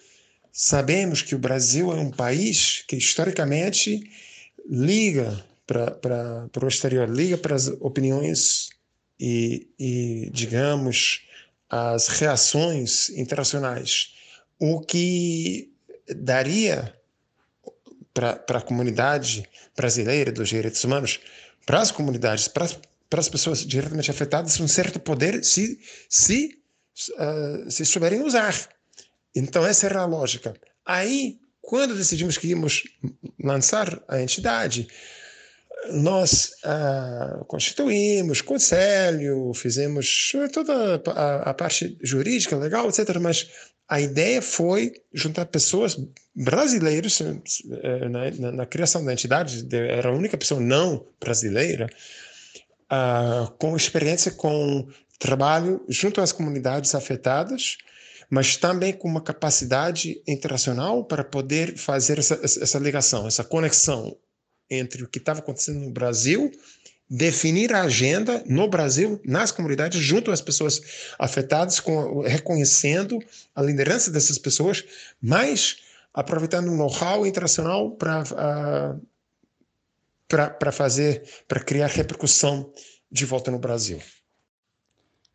Sabemos 0.52 1.22
que 1.22 1.36
o 1.36 1.40
Brasil 1.40 1.92
é 1.92 1.96
um 1.96 2.12
país 2.12 2.84
que 2.88 2.96
historicamente 2.96 4.10
liga 4.70 5.44
para 5.66 6.50
o 6.64 6.68
exterior, 6.68 7.10
liga 7.10 7.38
para 7.38 7.56
as 7.56 7.68
opiniões 7.68 8.70
e, 9.20 9.68
e, 9.80 10.30
digamos, 10.32 11.22
as 11.70 12.08
reações 12.08 13.10
internacionais, 13.10 14.14
o 14.60 14.82
que 14.82 15.74
daria 16.16 16.94
para 18.14 18.60
a 18.60 18.62
comunidade 18.62 19.48
brasileira 19.76 20.32
dos 20.32 20.50
direitos 20.50 20.84
humanos, 20.84 21.20
para 21.66 21.80
as 21.80 21.92
comunidades, 21.92 22.48
para, 22.48 22.68
as 23.18 23.30
pessoas 23.30 23.66
diretamente 23.66 24.12
afetadas, 24.12 24.60
um 24.60 24.68
certo 24.68 25.00
poder 25.00 25.44
se, 25.44 25.80
se, 26.08 26.60
uh, 27.18 27.72
se 27.72 27.86
souberem 27.86 28.22
usar. 28.22 28.54
Então, 29.36 29.66
essa 29.66 29.88
era 29.88 30.02
a 30.02 30.06
lógica. 30.06 30.54
Aí, 30.86 31.40
quando 31.62 31.96
decidimos 31.96 32.38
que 32.38 32.48
íamos 32.48 32.84
lançar 33.42 34.02
a 34.08 34.22
entidade, 34.22 34.88
nós 35.92 36.52
ah, 36.64 37.44
constituímos 37.48 38.42
conselho, 38.42 39.54
fizemos 39.54 40.32
toda 40.52 41.02
a, 41.12 41.50
a, 41.50 41.54
parte 41.54 41.98
jurídica, 42.02 42.58
legal, 42.58 42.88
etc. 42.88 43.18
Mas 43.20 43.50
a 43.88 44.00
ideia 44.00 44.42
foi 44.42 44.94
juntar 45.14 45.46
pessoas 45.46 45.98
brasileiras 46.36 47.22
eh, 47.22 48.10
na, 48.10 48.32
na, 48.32 48.52
na 48.52 48.66
criação 48.66 49.04
da 49.04 49.14
entidade, 49.14 49.68
era 49.76 50.10
a 50.10 50.14
única 50.14 50.38
pessoa 50.38 50.60
não 50.60 51.06
brasileira, 51.20 51.90
ah, 52.90 53.52
com 53.60 53.76
experiência 53.76 54.32
com 54.32 54.88
trabalho 55.20 55.84
junto 55.88 56.22
às 56.22 56.32
comunidades 56.32 56.96
afetadas, 56.96 57.78
mas 58.30 58.58
também 58.58 58.94
com 58.94 59.08
uma 59.08 59.22
capacidade 59.22 60.22
internacional 60.28 61.04
para 61.06 61.24
poder 61.24 61.78
fazer 61.78 62.20
essa, 62.20 62.40
essa 62.44 62.80
ligação, 62.80 63.28
essa 63.28 63.44
conexão 63.44 64.18
entre 64.70 65.04
o 65.04 65.08
que 65.08 65.20
estava 65.20 65.40
acontecendo 65.40 65.80
no 65.80 65.92
Brasil, 65.92 66.52
definir 67.10 67.74
a 67.74 67.84
agenda 67.84 68.44
no 68.46 68.68
Brasil, 68.68 69.22
nas 69.24 69.52
comunidades, 69.52 70.00
junto 70.02 70.32
às 70.32 70.42
pessoas 70.42 70.82
afetadas, 71.20 71.80
com, 71.80 72.22
reconhecendo 72.22 73.20
a 73.56 73.62
liderança 73.62 74.10
dessas 74.10 74.38
pessoas, 74.38 74.84
mas 75.22 75.78
aproveitando 76.14 76.70
o 76.70 76.76
know-how 76.76 77.26
internacional 77.26 77.92
para 77.92 78.24
uh, 78.24 79.02
para 80.28 80.72
fazer, 80.72 81.24
para 81.48 81.64
criar 81.64 81.88
repercussão 81.88 82.74
de 83.12 83.26
volta 83.26 83.52
no 83.52 83.60
Brasil. 83.60 84.00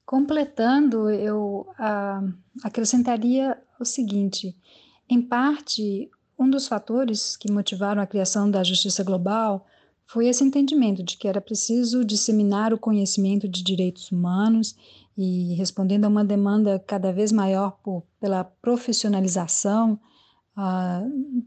Completando, 0.04 1.10
eu 1.10 1.68
uh, 1.78 2.34
acrescentaria 2.64 3.56
o 3.78 3.84
seguinte: 3.84 4.56
em 5.08 5.22
parte, 5.22 6.10
um 6.38 6.48
dos 6.48 6.68
fatores 6.68 7.36
que 7.36 7.50
motivaram 7.50 8.00
a 8.00 8.06
criação 8.06 8.50
da 8.50 8.62
Justiça 8.62 9.02
Global 9.02 9.66
foi 10.06 10.28
esse 10.28 10.44
entendimento 10.44 11.02
de 11.02 11.16
que 11.16 11.26
era 11.26 11.40
preciso 11.40 12.04
disseminar 12.04 12.72
o 12.72 12.78
conhecimento 12.78 13.48
de 13.48 13.62
direitos 13.62 14.10
humanos 14.10 14.76
e 15.16 15.54
respondendo 15.54 16.04
a 16.04 16.08
uma 16.08 16.24
demanda 16.24 16.78
cada 16.78 17.12
vez 17.12 17.32
maior 17.32 17.78
por, 17.82 18.04
pela 18.20 18.44
profissionalização 18.44 19.98
uh, 20.56 21.44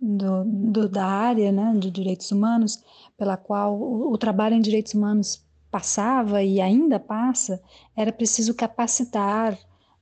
do, 0.00 0.44
do, 0.44 0.88
da 0.88 1.04
área 1.04 1.52
né, 1.52 1.74
de 1.76 1.90
direitos 1.90 2.32
humanos, 2.32 2.82
pela 3.16 3.36
qual 3.36 3.78
o, 3.78 4.10
o 4.12 4.18
trabalho 4.18 4.54
em 4.54 4.60
direitos 4.62 4.94
humanos 4.94 5.44
passava 5.70 6.42
e 6.42 6.60
ainda 6.60 6.98
passa, 6.98 7.62
era 7.94 8.12
preciso 8.12 8.54
capacitar 8.54 9.58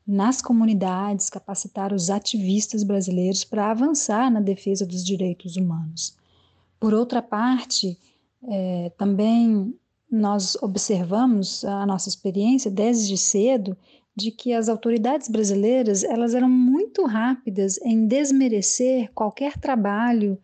nas 0.07 0.43
comunidades, 0.43 1.31
capacitar 1.31 1.93
os 1.93 2.11
ativistas 2.11 2.83
brasileiros 2.83 3.45
para 3.45 3.71
avançar 3.71 4.31
na 4.31 4.41
defesa 4.41 4.85
dos 4.85 5.05
direitos 5.05 5.57
humanos. 5.57 6.17
Por 6.81 6.93
outra 6.93 7.23
parte, 7.23 7.99
é, 8.49 8.91
também 8.99 9.75
nós 10.11 10.57
observamos 10.61 11.65
a 11.65 11.87
nossa 11.87 12.09
experiência 12.09 12.71
desde 12.71 13.17
cedo 13.17 13.77
de 14.15 14.31
que 14.31 14.53
as 14.53 14.69
autoridades 14.69 15.29
brasileiras 15.29 16.05
elas 16.05 16.35
eram 16.35 16.51
muito 16.51 17.05
rápidas 17.05 17.79
em 17.79 18.07
desmerecer 18.07 19.11
qualquer 19.15 19.57
trabalho 19.59 20.39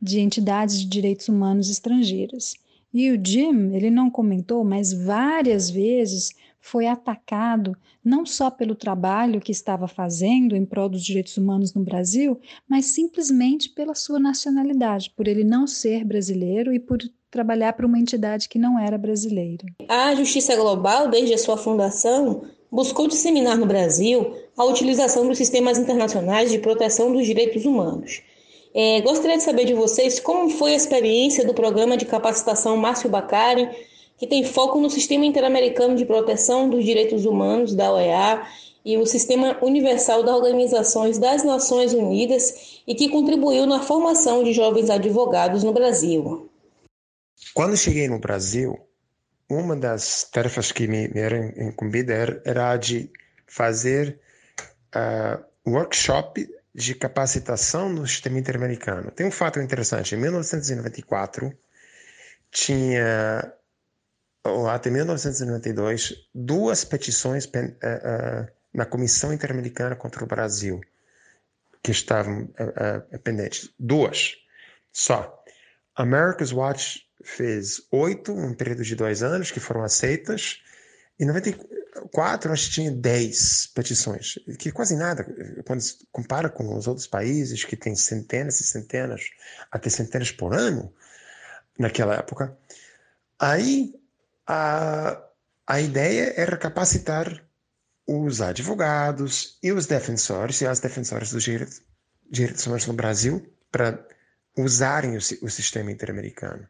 de 0.00 0.20
entidades 0.20 0.78
de 0.78 0.86
direitos 0.86 1.28
humanos 1.28 1.68
estrangeiras. 1.68 2.54
E 2.94 3.10
o 3.10 3.20
Jim, 3.22 3.74
ele 3.74 3.90
não 3.90 4.08
comentou, 4.08 4.64
mas 4.64 4.92
várias 4.92 5.68
vezes 5.68 6.30
foi 6.60 6.86
atacado 6.86 7.76
não 8.04 8.26
só 8.26 8.50
pelo 8.50 8.74
trabalho 8.74 9.40
que 9.40 9.52
estava 9.52 9.86
fazendo 9.86 10.56
em 10.56 10.64
prol 10.64 10.88
dos 10.88 11.02
direitos 11.04 11.36
humanos 11.36 11.72
no 11.74 11.82
Brasil, 11.82 12.40
mas 12.68 12.86
simplesmente 12.86 13.70
pela 13.70 13.94
sua 13.94 14.18
nacionalidade, 14.18 15.12
por 15.16 15.28
ele 15.28 15.44
não 15.44 15.66
ser 15.66 16.04
brasileiro 16.04 16.72
e 16.72 16.78
por 16.78 16.98
trabalhar 17.30 17.74
para 17.74 17.86
uma 17.86 17.98
entidade 17.98 18.48
que 18.48 18.58
não 18.58 18.78
era 18.78 18.96
brasileira. 18.96 19.64
A 19.88 20.14
Justiça 20.14 20.56
Global, 20.56 21.08
desde 21.08 21.34
a 21.34 21.38
sua 21.38 21.56
fundação, 21.56 22.42
buscou 22.70 23.06
disseminar 23.06 23.56
no 23.56 23.66
Brasil 23.66 24.34
a 24.56 24.64
utilização 24.64 25.26
dos 25.26 25.38
sistemas 25.38 25.78
internacionais 25.78 26.50
de 26.50 26.58
proteção 26.58 27.12
dos 27.12 27.26
direitos 27.26 27.64
humanos. 27.64 28.22
É, 28.74 29.00
gostaria 29.00 29.36
de 29.36 29.42
saber 29.42 29.64
de 29.64 29.74
vocês 29.74 30.20
como 30.20 30.50
foi 30.50 30.72
a 30.72 30.76
experiência 30.76 31.44
do 31.46 31.54
programa 31.54 31.96
de 31.96 32.04
capacitação 32.04 32.76
Márcio 32.76 33.08
Bacari 33.08 33.68
que 34.18 34.26
tem 34.26 34.44
foco 34.44 34.80
no 34.80 34.90
Sistema 34.90 35.24
Interamericano 35.24 35.94
de 35.94 36.04
Proteção 36.04 36.68
dos 36.68 36.84
Direitos 36.84 37.24
Humanos, 37.24 37.74
da 37.74 37.92
OEA, 37.92 38.42
e 38.84 38.96
o 38.96 39.06
Sistema 39.06 39.56
Universal 39.62 40.22
das 40.22 40.34
Organizações 40.34 41.18
das 41.18 41.44
Nações 41.44 41.92
Unidas 41.92 42.82
e 42.86 42.94
que 42.94 43.08
contribuiu 43.08 43.66
na 43.66 43.82
formação 43.82 44.42
de 44.42 44.52
jovens 44.52 44.88
advogados 44.88 45.62
no 45.62 45.72
Brasil. 45.72 46.50
Quando 47.54 47.76
cheguei 47.76 48.08
no 48.08 48.18
Brasil, 48.18 48.78
uma 49.48 49.76
das 49.76 50.24
tarefas 50.24 50.72
que 50.72 50.86
me, 50.86 51.08
me 51.08 51.20
era 51.20 51.38
incumbida 51.62 52.40
era, 52.44 52.70
a 52.70 52.76
de 52.76 53.10
fazer 53.46 54.18
uh, 54.94 55.70
workshop 55.70 56.48
de 56.74 56.94
capacitação 56.94 57.88
no 57.88 58.06
sistema 58.06 58.38
interamericano. 58.38 59.10
Tem 59.10 59.26
um 59.26 59.30
fato 59.30 59.60
interessante: 59.60 60.14
em 60.14 60.18
1994 60.18 61.52
tinha 62.50 63.52
até 64.68 64.90
1992, 64.90 66.14
duas 66.34 66.84
petições 66.84 67.44
uh, 67.44 67.48
uh, 67.48 68.46
na 68.72 68.84
Comissão 68.84 69.32
Interamericana 69.32 69.96
contra 69.96 70.24
o 70.24 70.26
Brasil 70.26 70.80
que 71.82 71.90
estavam 71.90 72.42
uh, 72.44 73.18
pendentes. 73.20 73.70
Duas, 73.78 74.34
só. 74.92 75.42
America's 75.96 76.52
Watch 76.52 77.06
fez 77.24 77.82
oito, 77.90 78.32
um 78.32 78.54
período 78.54 78.82
de 78.82 78.94
dois 78.94 79.22
anos, 79.22 79.50
que 79.50 79.60
foram 79.60 79.82
aceitas. 79.82 80.62
Em 81.18 81.26
94, 81.26 82.48
nós 82.48 82.68
tinha 82.68 82.90
dez 82.90 83.66
petições, 83.74 84.38
que 84.58 84.70
quase 84.70 84.96
nada, 84.96 85.26
quando 85.66 85.80
se 85.80 86.06
compara 86.12 86.48
com 86.48 86.76
os 86.76 86.86
outros 86.86 87.06
países 87.06 87.64
que 87.64 87.76
têm 87.76 87.96
centenas 87.96 88.60
e 88.60 88.64
centenas, 88.64 89.22
até 89.70 89.90
centenas 89.90 90.30
por 90.30 90.54
ano, 90.54 90.92
naquela 91.78 92.14
época. 92.14 92.56
Aí 93.38 93.94
a, 94.48 95.22
a 95.66 95.80
ideia 95.80 96.32
era 96.34 96.56
capacitar 96.56 97.46
os 98.06 98.40
advogados 98.40 99.58
e 99.62 99.70
os 99.70 99.84
defensores 99.84 100.62
e 100.62 100.66
as 100.66 100.80
defensoras 100.80 101.30
dos 101.30 101.44
direitos, 101.44 101.82
direitos 102.30 102.66
humanos 102.66 102.86
no 102.86 102.94
Brasil 102.94 103.46
para 103.70 104.02
usarem 104.56 105.14
o, 105.14 105.18
o 105.18 105.50
sistema 105.50 105.92
interamericano. 105.92 106.66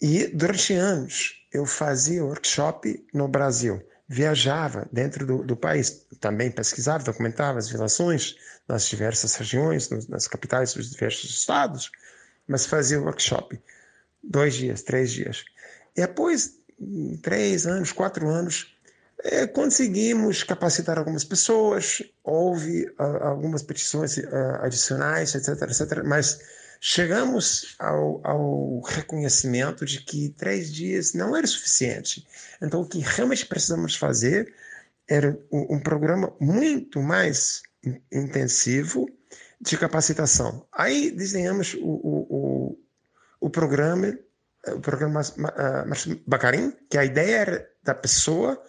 E 0.00 0.28
durante 0.28 0.74
anos 0.74 1.46
eu 1.52 1.66
fazia 1.66 2.24
workshop 2.24 3.04
no 3.12 3.26
Brasil, 3.26 3.82
viajava 4.06 4.88
dentro 4.92 5.26
do, 5.26 5.42
do 5.42 5.56
país, 5.56 6.06
também 6.20 6.52
pesquisava, 6.52 7.02
documentava 7.02 7.58
as 7.58 7.68
violações 7.68 8.36
nas 8.68 8.88
diversas 8.88 9.34
regiões, 9.34 9.88
nas 10.08 10.28
capitais 10.28 10.74
dos 10.74 10.92
diversos 10.92 11.30
estados, 11.30 11.90
mas 12.46 12.66
fazia 12.66 13.00
workshop 13.00 13.60
dois 14.22 14.54
dias, 14.54 14.82
três 14.82 15.10
dias. 15.10 15.44
E 15.96 16.02
depois, 16.78 17.20
três 17.22 17.66
anos, 17.66 17.92
quatro 17.92 18.28
anos, 18.28 18.76
é, 19.22 19.46
conseguimos 19.46 20.42
capacitar 20.42 20.98
algumas 20.98 21.24
pessoas, 21.24 22.02
houve 22.22 22.86
uh, 22.98 23.22
algumas 23.22 23.62
petições 23.62 24.18
uh, 24.18 24.56
adicionais, 24.60 25.34
etc, 25.34 25.62
etc, 25.62 26.04
mas 26.04 26.38
chegamos 26.80 27.74
ao, 27.78 28.20
ao, 28.24 28.80
reconhecimento 28.82 29.86
de 29.86 30.02
que 30.02 30.28
três 30.30 30.72
dias 30.72 31.14
não 31.14 31.34
era 31.34 31.46
suficiente. 31.46 32.26
Então, 32.60 32.82
o 32.82 32.88
que 32.88 32.98
realmente 32.98 33.46
precisamos 33.46 33.96
fazer 33.96 34.52
era 35.08 35.38
um, 35.50 35.76
um 35.76 35.80
programa 35.80 36.32
muito 36.38 37.00
mais 37.00 37.62
intensivo 38.12 39.08
de 39.60 39.78
capacitação. 39.78 40.66
Aí 40.72 41.10
desenhamos 41.10 41.74
o, 41.74 41.86
o, 41.86 42.26
o, 42.28 42.78
o 43.40 43.50
programa, 43.50 44.18
o 44.74 44.80
programa 44.80 45.20
uh, 45.20 46.20
Bacarim, 46.26 46.76
que 46.90 46.98
a 46.98 47.04
ideia 47.04 47.36
era 47.36 47.70
da 47.82 47.94
pessoa 47.94 48.60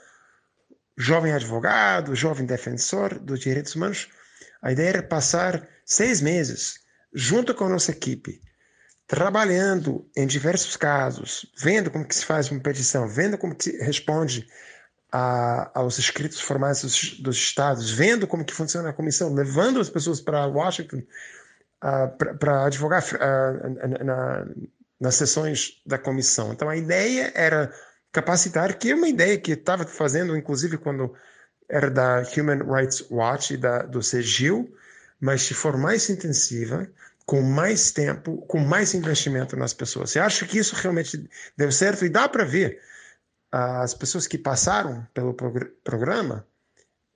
jovem 0.97 1.31
advogado, 1.31 2.15
jovem 2.15 2.45
defensor 2.45 3.19
dos 3.19 3.39
direitos 3.39 3.75
humanos. 3.75 4.09
A 4.61 4.71
ideia 4.71 4.89
era 4.89 5.03
passar 5.03 5.67
seis 5.85 6.21
meses 6.21 6.79
junto 7.13 7.53
com 7.53 7.65
a 7.65 7.69
nossa 7.69 7.91
equipe, 7.91 8.41
trabalhando 9.07 10.09
em 10.15 10.27
diversos 10.27 10.75
casos, 10.75 11.45
vendo 11.57 11.89
como 11.89 12.05
que 12.05 12.15
se 12.15 12.25
faz 12.25 12.51
uma 12.51 12.59
petição, 12.59 13.07
vendo 13.07 13.37
como 13.37 13.55
que 13.55 13.65
se 13.65 13.77
responde 13.77 14.47
a, 15.11 15.71
aos 15.79 15.97
escritos 15.97 16.39
formais 16.41 16.81
dos, 16.81 17.19
dos, 17.19 17.37
estados, 17.37 17.91
vendo 17.91 18.27
como 18.27 18.43
que 18.43 18.53
funciona 18.53 18.89
a 18.89 18.93
comissão, 18.93 19.33
levando 19.33 19.79
as 19.79 19.89
pessoas 19.89 20.19
para 20.19 20.45
Washington 20.47 21.01
uh, 21.83 22.37
para 22.37 22.65
advogar 22.65 23.03
uh, 23.03 24.03
na, 24.03 24.45
nas 24.99 25.15
sessões 25.15 25.81
da 25.85 25.97
comissão. 25.97 26.53
Então 26.53 26.69
a 26.69 26.75
ideia 26.75 27.31
era 27.35 27.71
capacitar, 28.11 28.77
que 28.77 28.91
é 28.91 28.95
uma 28.95 29.07
ideia 29.07 29.37
que 29.37 29.51
estava 29.51 29.85
fazendo, 29.85 30.35
inclusive, 30.35 30.77
quando 30.77 31.13
era 31.69 31.89
da 31.89 32.23
Human 32.35 32.63
Rights 32.63 33.05
Watch 33.11 33.53
e 33.53 33.57
da, 33.57 33.83
do 33.83 34.01
CEGIL, 34.01 34.73
mas 35.19 35.41
de 35.41 35.53
forma 35.53 35.79
mais 35.79 36.09
intensiva, 36.09 36.89
com 37.25 37.41
mais 37.41 37.91
tempo, 37.91 38.37
com 38.47 38.59
mais 38.59 38.93
investimento 38.93 39.57
nas 39.57 39.73
pessoas. 39.73 40.11
Você 40.11 40.19
acha 40.19 40.45
que 40.45 40.57
isso 40.57 40.75
realmente 40.75 41.29
deu 41.57 41.71
certo? 41.71 42.05
E 42.05 42.09
dá 42.09 42.27
para 42.29 42.45
ver 42.45 42.81
as 43.51 43.93
pessoas 43.93 44.27
que 44.27 44.37
passaram 44.37 45.05
pelo 45.13 45.33
programa, 45.83 46.47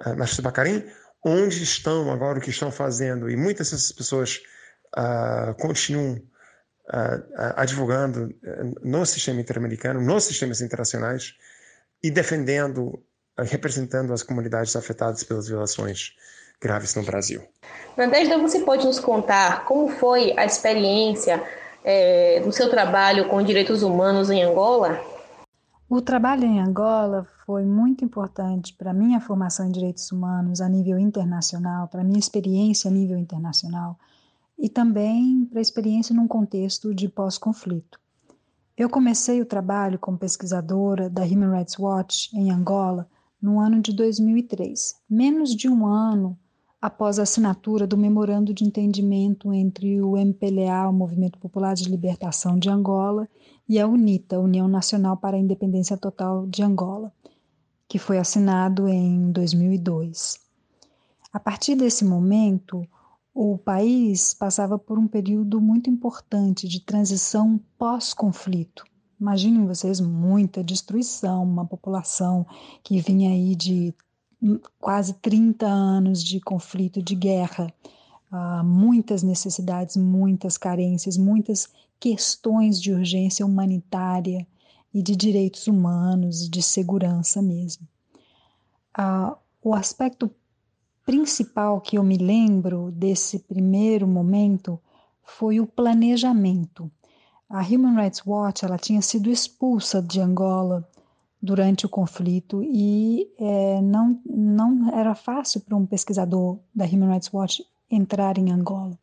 uh, 0.05 0.41
Bacarim, 0.41 0.85
onde 1.23 1.63
estão 1.63 2.11
agora, 2.11 2.39
o 2.39 2.41
que 2.41 2.49
estão 2.49 2.71
fazendo. 2.71 3.29
E 3.29 3.37
muitas 3.37 3.71
dessas 3.71 3.91
pessoas 3.91 4.41
uh, 4.97 5.53
continuam 5.55 6.21
advogando 7.55 8.33
eh, 8.43 8.63
no 8.83 9.05
sistema 9.05 9.39
interamericano, 9.39 10.01
nos 10.01 10.25
sistemas 10.25 10.59
internacionais 10.59 11.35
e 12.03 12.11
defendendo, 12.11 13.01
eh, 13.37 13.43
representando 13.43 14.11
as 14.11 14.23
comunidades 14.23 14.75
afetadas 14.75 15.23
pelas 15.23 15.47
violações 15.47 16.13
graves 16.61 16.93
no 16.95 17.03
Brasil. 17.03 17.41
Nadежda, 17.95 18.37
você 18.37 18.59
pode 18.59 18.85
nos 18.85 18.99
contar 18.99 19.65
como 19.65 19.87
foi 19.87 20.37
a 20.37 20.45
experiência 20.45 21.41
é, 21.83 22.41
do 22.41 22.51
seu 22.51 22.69
trabalho 22.69 23.27
com 23.29 23.41
direitos 23.41 23.81
humanos 23.83 24.29
em 24.29 24.43
Angola? 24.43 24.99
O 25.89 26.01
trabalho 26.01 26.45
em 26.45 26.59
Angola 26.59 27.25
foi 27.45 27.63
muito 27.63 28.05
importante 28.05 28.73
para 28.73 28.91
a 28.91 28.93
minha 28.93 29.19
formação 29.19 29.65
em 29.65 29.71
direitos 29.71 30.11
humanos 30.11 30.61
a 30.61 30.69
nível 30.69 30.99
internacional, 30.99 31.87
para 31.87 32.01
a 32.01 32.03
minha 32.03 32.19
experiência 32.19 32.89
a 32.89 32.93
nível 32.93 33.17
internacional 33.17 33.97
e 34.61 34.69
também 34.69 35.43
para 35.45 35.59
a 35.59 35.61
experiência 35.61 36.15
num 36.15 36.27
contexto 36.27 36.93
de 36.93 37.09
pós-conflito. 37.09 37.99
Eu 38.77 38.87
comecei 38.87 39.41
o 39.41 39.45
trabalho 39.45 39.97
como 39.97 40.19
pesquisadora 40.19 41.09
da 41.09 41.23
Human 41.23 41.57
Rights 41.57 41.79
Watch 41.79 42.29
em 42.37 42.51
Angola 42.51 43.09
no 43.41 43.59
ano 43.59 43.81
de 43.81 43.91
2003, 43.91 44.97
menos 45.09 45.55
de 45.55 45.67
um 45.67 45.87
ano 45.87 46.37
após 46.79 47.17
a 47.17 47.23
assinatura 47.23 47.87
do 47.87 47.97
Memorando 47.97 48.53
de 48.53 48.63
Entendimento 48.63 49.51
entre 49.51 49.99
o 49.99 50.15
MPLA, 50.15 50.89
o 50.89 50.93
Movimento 50.93 51.39
Popular 51.39 51.73
de 51.73 51.89
Libertação 51.89 52.57
de 52.57 52.69
Angola, 52.69 53.27
e 53.67 53.79
a 53.79 53.87
UNITA, 53.87 54.39
União 54.39 54.67
Nacional 54.67 55.17
para 55.17 55.37
a 55.37 55.39
Independência 55.39 55.97
Total 55.97 56.45
de 56.45 56.61
Angola, 56.61 57.11
que 57.87 57.97
foi 57.97 58.19
assinado 58.19 58.87
em 58.87 59.31
2002. 59.31 60.39
A 61.33 61.39
partir 61.39 61.75
desse 61.75 62.03
momento, 62.03 62.85
o 63.33 63.57
país 63.57 64.33
passava 64.33 64.77
por 64.77 64.99
um 64.99 65.07
período 65.07 65.61
muito 65.61 65.89
importante 65.89 66.67
de 66.67 66.81
transição 66.81 67.59
pós-conflito. 67.77 68.83
Imaginem 69.19 69.65
vocês 69.65 70.01
muita 70.01 70.63
destruição, 70.63 71.43
uma 71.43 71.65
população 71.65 72.45
que 72.83 72.99
vinha 72.99 73.31
aí 73.31 73.55
de 73.55 73.93
quase 74.79 75.13
30 75.13 75.65
anos 75.67 76.23
de 76.23 76.39
conflito, 76.39 77.01
de 77.01 77.15
guerra, 77.15 77.71
uh, 78.31 78.63
muitas 78.63 79.21
necessidades, 79.21 79.95
muitas 79.95 80.57
carências, 80.57 81.17
muitas 81.17 81.69
questões 81.99 82.81
de 82.81 82.91
urgência 82.91 83.45
humanitária 83.45 84.45
e 84.93 85.01
de 85.01 85.15
direitos 85.15 85.67
humanos, 85.67 86.49
de 86.49 86.61
segurança 86.61 87.41
mesmo. 87.41 87.87
Uh, 88.97 89.37
o 89.63 89.75
aspecto 89.75 90.29
principal 91.05 91.81
que 91.81 91.97
eu 91.97 92.03
me 92.03 92.17
lembro 92.17 92.91
desse 92.91 93.39
primeiro 93.39 94.07
momento 94.07 94.79
foi 95.23 95.59
o 95.59 95.67
planejamento. 95.67 96.91
A 97.49 97.61
Human 97.61 97.95
Rights 97.95 98.21
Watch 98.25 98.63
ela 98.63 98.77
tinha 98.77 99.01
sido 99.01 99.29
expulsa 99.29 100.01
de 100.01 100.19
Angola 100.21 100.87
durante 101.41 101.85
o 101.85 101.89
conflito 101.89 102.63
e 102.63 103.27
é, 103.37 103.81
não, 103.81 104.21
não 104.25 104.89
era 104.93 105.15
fácil 105.15 105.61
para 105.61 105.75
um 105.75 105.85
pesquisador 105.85 106.59
da 106.73 106.85
Human 106.85 107.11
Rights 107.11 107.33
Watch 107.33 107.63
entrar 107.89 108.37
em 108.37 108.51
Angola. 108.51 108.97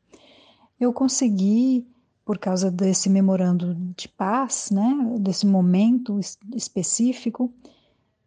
Eu 0.78 0.92
consegui, 0.92 1.86
por 2.24 2.38
causa 2.38 2.70
desse 2.70 3.10
memorando 3.10 3.74
de 3.96 4.08
paz, 4.08 4.70
né, 4.70 5.16
desse 5.18 5.46
momento 5.46 6.20
específico, 6.54 7.52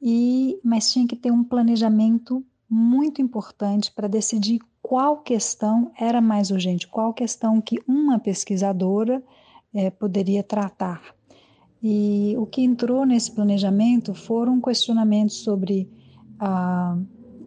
e 0.01 0.60
mas 0.63 0.91
tinha 0.91 1.07
que 1.07 1.15
ter 1.15 1.31
um 1.31 1.43
planejamento 1.43 2.43
muito 2.73 3.21
importante 3.21 3.91
para 3.91 4.07
decidir 4.07 4.62
qual 4.81 5.17
questão 5.17 5.91
era 5.99 6.21
mais 6.21 6.51
urgente, 6.51 6.88
qual 6.88 7.13
questão 7.13 7.60
que 7.60 7.77
uma 7.86 8.17
pesquisadora 8.17 9.21
é, 9.73 9.89
poderia 9.89 10.41
tratar. 10.41 11.01
E 11.84 12.34
o 12.38 12.45
que 12.45 12.62
entrou 12.62 13.05
nesse 13.05 13.31
planejamento 13.31 14.13
foram 14.13 14.62
questionamentos 14.62 15.38
sobre 15.38 15.89
ah, 16.39 16.97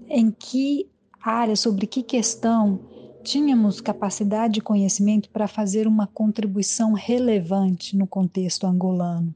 em 0.08 0.30
que 0.30 0.90
área, 1.22 1.56
sobre 1.56 1.86
que 1.86 2.02
questão 2.02 2.80
tínhamos 3.22 3.80
capacidade 3.80 4.58
e 4.58 4.62
conhecimento 4.62 5.30
para 5.30 5.48
fazer 5.48 5.86
uma 5.86 6.06
contribuição 6.06 6.92
relevante 6.92 7.96
no 7.96 8.06
contexto 8.06 8.66
angolano. 8.66 9.34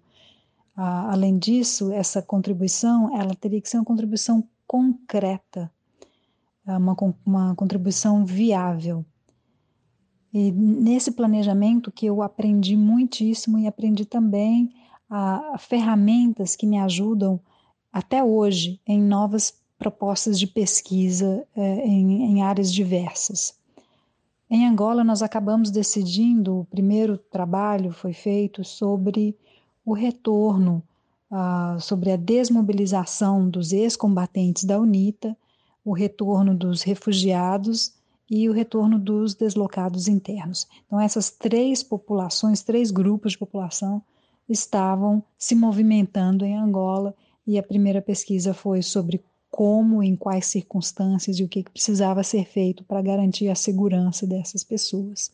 Ah, 0.77 1.13
além 1.13 1.39
disso, 1.39 1.91
essa 1.93 2.21
contribuição 2.21 3.17
ela 3.19 3.35
teria 3.35 3.61
que 3.61 3.69
ser 3.71 3.79
uma 3.79 3.87
contribuição 3.87 4.45
concreta, 4.67 5.73
uma, 6.77 6.97
uma 7.25 7.55
contribuição 7.55 8.25
viável. 8.25 9.05
E 10.33 10.53
nesse 10.53 11.11
planejamento 11.11 11.91
que 11.91 12.07
eu 12.07 12.23
aprendi 12.23 12.77
muitíssimo 12.77 13.59
e 13.59 13.67
aprendi 13.67 14.05
também 14.05 14.71
a, 15.09 15.55
a 15.55 15.59
ferramentas 15.59 16.55
que 16.55 16.67
me 16.67 16.79
ajudam 16.79 17.41
até 17.93 18.23
hoje 18.23 18.81
em 18.87 19.01
novas 19.01 19.55
propostas 19.79 20.39
de 20.39 20.47
pesquisa 20.47 21.47
é, 21.57 21.87
em, 21.87 22.25
em 22.25 22.43
áreas 22.43 22.73
diversas. 22.73 23.57
Em 24.51 24.67
Angola, 24.67 25.05
nós 25.05 25.23
acabamos 25.23 25.71
decidindo, 25.71 26.61
o 26.61 26.65
primeiro 26.65 27.19
trabalho 27.19 27.93
foi 27.93 28.13
feito 28.13 28.65
sobre 28.65 29.37
o 29.85 29.93
retorno, 29.93 30.83
uh, 31.31 31.81
sobre 31.81 32.11
a 32.11 32.17
desmobilização 32.17 33.49
dos 33.49 33.73
ex-combatentes 33.73 34.65
da 34.65 34.79
UNITA 34.79 35.37
o 35.89 35.93
retorno 35.93 36.55
dos 36.55 36.83
refugiados 36.83 37.95
e 38.31 38.47
o 38.47 38.53
retorno 38.53 38.99
dos 38.99 39.35
deslocados 39.35 40.07
internos. 40.07 40.69
Então, 40.87 41.01
essas 41.01 41.31
três 41.31 41.83
populações, 41.83 42.63
três 42.63 42.91
grupos 42.91 43.33
de 43.33 43.39
população 43.39 44.03
estavam 44.47 45.23
se 45.39 45.55
movimentando 45.55 46.45
em 46.45 46.55
Angola 46.55 47.15
e 47.47 47.59
a 47.59 47.63
primeira 47.63 48.03
pesquisa 48.03 48.53
foi 48.53 48.83
sobre 48.83 49.25
como, 49.51 50.03
em 50.03 50.15
quais 50.15 50.45
circunstâncias 50.45 51.39
e 51.39 51.43
o 51.43 51.49
que 51.49 51.63
precisava 51.63 52.23
ser 52.23 52.45
feito 52.45 52.85
para 52.85 53.01
garantir 53.01 53.49
a 53.49 53.55
segurança 53.55 54.27
dessas 54.27 54.63
pessoas. 54.63 55.33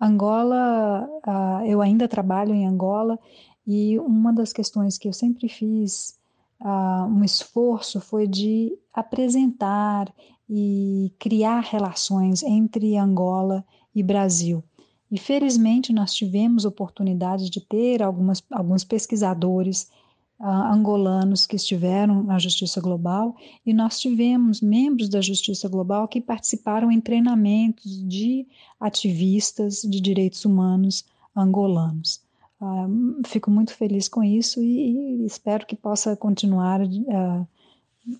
Angola, 0.00 1.08
uh, 1.24 1.64
eu 1.64 1.80
ainda 1.80 2.08
trabalho 2.08 2.52
em 2.52 2.66
Angola 2.66 3.16
e 3.64 3.96
uma 4.00 4.32
das 4.32 4.52
questões 4.52 4.98
que 4.98 5.06
eu 5.06 5.12
sempre 5.12 5.48
fiz 5.48 6.20
uh, 6.62 7.06
um 7.06 7.24
esforço 7.24 8.00
foi 8.00 8.26
de 8.26 8.72
apresentar 8.94 10.12
e 10.48 11.12
criar 11.18 11.60
relações 11.60 12.42
entre 12.42 12.96
Angola 12.96 13.64
e 13.94 14.02
Brasil. 14.02 14.62
E 15.10 15.18
felizmente 15.18 15.92
nós 15.92 16.14
tivemos 16.14 16.64
oportunidade 16.64 17.50
de 17.50 17.60
ter 17.60 18.02
algumas, 18.02 18.42
alguns 18.50 18.84
pesquisadores 18.84 19.90
uh, 20.40 20.46
angolanos 20.46 21.46
que 21.46 21.56
estiveram 21.56 22.22
na 22.22 22.38
Justiça 22.38 22.80
Global 22.80 23.36
e 23.66 23.74
nós 23.74 23.98
tivemos 23.98 24.60
membros 24.60 25.08
da 25.08 25.20
Justiça 25.20 25.68
Global 25.68 26.08
que 26.08 26.20
participaram 26.20 26.90
em 26.90 27.00
treinamentos 27.00 28.02
de 28.08 28.46
ativistas 28.80 29.82
de 29.82 30.00
direitos 30.00 30.44
humanos 30.44 31.04
angolanos. 31.36 32.20
Uh, 32.62 33.26
fico 33.26 33.50
muito 33.50 33.74
feliz 33.74 34.06
com 34.08 34.22
isso 34.22 34.62
e, 34.62 35.22
e 35.22 35.26
espero 35.26 35.66
que 35.66 35.74
possa 35.74 36.14
continuar 36.14 36.80
uh, 36.80 37.46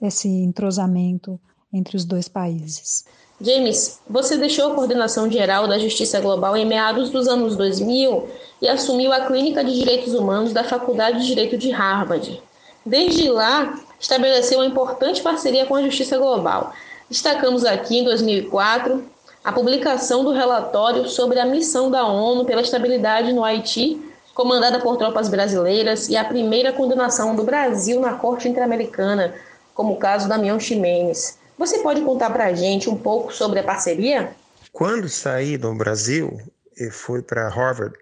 esse 0.01 0.27
entrosamento 0.27 1.39
entre 1.73 1.97
os 1.97 2.05
dois 2.05 2.27
países. 2.27 3.05
James, 3.41 4.01
você 4.11 4.37
deixou 4.37 4.73
a 4.73 4.75
coordenação 4.75 5.31
geral 5.31 5.69
da 5.69 5.79
Justiça 5.79 6.21
Global 6.21 6.57
em 6.57 6.67
meados 6.67 7.09
dos 7.09 7.29
anos 7.29 7.55
2000 7.55 8.29
e 8.61 8.69
assumiu 8.69 9.13
a 9.13 9.27
Clínica 9.27 9.65
de 9.65 9.79
Direitos 9.79 10.13
Humanos 10.13 10.53
da 10.53 10.65
Faculdade 10.65 11.21
de 11.21 11.27
Direito 11.27 11.57
de 11.57 11.71
Harvard. 11.71 12.43
Desde 12.85 13.31
lá, 13.31 13.79
estabeleceu 14.01 14.59
uma 14.59 14.67
importante 14.67 15.23
parceria 15.23 15.67
com 15.67 15.77
a 15.77 15.83
Justiça 15.83 16.19
Global. 16.19 16.73
Destacamos 17.09 17.65
aqui, 17.65 17.99
em 17.99 18.05
2004, 18.05 19.05
a 19.45 19.53
publicação 19.53 20.25
do 20.25 20.33
relatório 20.33 21.09
sobre 21.09 21.39
a 21.39 21.47
missão 21.47 21.93
da 21.93 22.05
ONU 22.05 22.45
pela 22.45 22.61
estabilidade 22.61 23.33
no 23.33 23.45
Haiti, 23.45 24.12
comandada 24.35 24.81
por 24.81 24.97
tropas 24.97 25.29
brasileiras, 25.29 26.09
e 26.09 26.17
a 26.17 26.25
primeira 26.25 26.73
condenação 26.73 27.37
do 27.37 27.45
Brasil 27.45 28.01
na 28.01 28.15
Corte 28.15 28.49
Interamericana, 28.49 29.35
como 29.75 29.95
o 29.95 29.99
caso 29.99 30.29
da 30.29 30.39
Mion 30.39 30.59
Ximenes. 30.59 31.39
Você 31.59 31.79
pode 31.79 32.01
contar 32.03 32.31
para 32.31 32.47
a 32.47 32.55
gente 32.55 32.89
um 32.89 32.97
pouco 32.97 33.33
sobre 33.33 33.61
a 33.61 33.65
parceria? 33.65 34.35
Quando 34.73 35.09
saí 35.09 35.57
do 35.57 35.75
Brasil 35.75 36.41
e 36.77 36.91
fui 36.91 37.23
para 37.23 37.49
Harvard, 37.49 37.97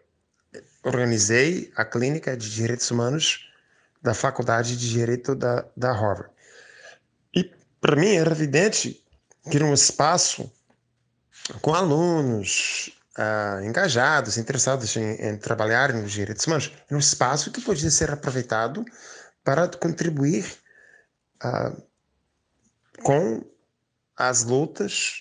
organizei 0.85 1.71
a 1.77 1.85
Clínica 1.85 2.37
de 2.37 2.51
Direitos 2.51 2.91
Humanos 2.91 3.51
da 4.01 4.15
Faculdade 4.15 4.77
de 4.77 4.89
Direito 4.89 5.35
da, 5.35 5.65
da 5.77 5.93
Harvard. 5.93 6.31
E 7.35 7.51
para 7.81 7.97
mim 7.97 8.15
era 8.15 8.31
evidente 8.31 9.05
que 9.51 9.57
era 9.57 9.67
um 9.67 9.75
espaço 9.75 10.51
com 11.61 11.75
alunos 11.75 12.93
uh, 13.21 13.63
engajados, 13.63 14.39
interessados 14.39 14.97
em, 14.97 15.13
em, 15.21 15.37
trabalhar 15.37 15.93
nos 15.93 16.11
direitos 16.11 16.47
humanos, 16.47 16.73
era 16.89 16.97
um 16.97 17.01
espaço 17.01 17.53
que 17.53 17.61
podia 17.61 17.91
ser 17.91 18.11
aproveitado 18.11 18.85
para 19.45 19.69
contribuir 19.69 20.47
uh, 21.45 21.83
com 23.03 23.45
as 24.17 24.45
lutas 24.45 25.21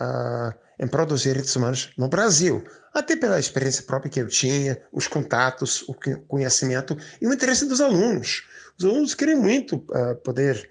uh, 0.00 0.52
em 0.78 0.86
prol 0.88 1.06
dos 1.06 1.22
direitos 1.22 1.54
humanos 1.54 1.92
no 1.96 2.08
Brasil, 2.08 2.64
até 2.92 3.14
pela 3.14 3.38
experiência 3.38 3.84
própria 3.84 4.10
que 4.10 4.20
eu 4.20 4.28
tinha, 4.28 4.80
os 4.92 5.06
contatos, 5.06 5.82
o 5.88 5.94
conhecimento 6.26 6.96
e 7.20 7.26
o 7.26 7.32
interesse 7.32 7.66
dos 7.66 7.80
alunos. 7.80 8.48
Os 8.78 8.84
alunos 8.84 9.14
querem 9.14 9.36
muito 9.36 9.76
uh, 9.76 10.16
poder 10.24 10.70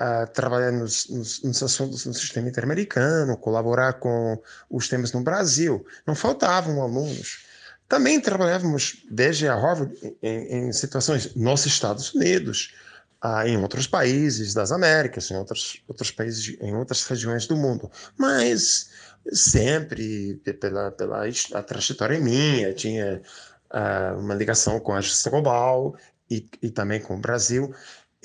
uh, 0.00 0.30
trabalhar 0.32 0.72
nos, 0.72 1.08
nos, 1.08 1.42
nos, 1.42 1.62
assuntos 1.62 2.06
no 2.06 2.14
sistema 2.14 2.48
interamericano, 2.48 3.36
colaborar 3.36 3.94
com 3.94 4.40
os 4.70 4.88
temas 4.88 5.12
no 5.12 5.22
Brasil. 5.22 5.84
Não 6.06 6.14
faltavam 6.14 6.82
alunos. 6.82 7.44
Também 7.88 8.20
trabalhávamos 8.20 9.04
desde 9.10 9.46
a 9.46 9.54
Harvard 9.54 9.94
em, 10.22 10.68
em 10.68 10.72
situações 10.72 11.34
nos 11.34 11.66
Estados 11.66 12.14
Unidos, 12.14 12.74
ah, 13.20 13.46
em 13.46 13.56
outros 13.58 13.86
países 13.86 14.52
das 14.54 14.72
Américas, 14.72 15.30
em 15.30 15.36
outros, 15.36 15.82
outros 15.86 16.10
países, 16.10 16.56
em 16.60 16.74
outras 16.74 17.04
regiões 17.06 17.46
do 17.46 17.56
mundo. 17.56 17.90
Mas 18.18 18.90
sempre, 19.32 20.36
pela, 20.60 20.90
pela 20.90 21.24
a 21.26 21.62
trajetória 21.62 22.18
minha, 22.18 22.72
tinha 22.74 23.22
ah, 23.70 24.14
uma 24.18 24.34
ligação 24.34 24.80
com 24.80 24.94
a 24.94 25.00
justiça 25.00 25.30
global 25.30 25.96
e, 26.30 26.48
e 26.62 26.70
também 26.70 27.00
com 27.00 27.16
o 27.16 27.20
Brasil. 27.20 27.74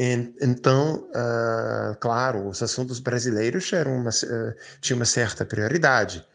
Então, 0.01 1.09
uh, 1.09 1.93
claro, 1.99 2.47
os 2.47 2.63
assuntos 2.63 3.01
brasileiros 3.01 3.69
uma, 3.85 4.09
uh, 4.09 4.55
tinham 4.79 4.97
uma 4.97 5.05
certa 5.05 5.43
prioridade. 5.43 6.25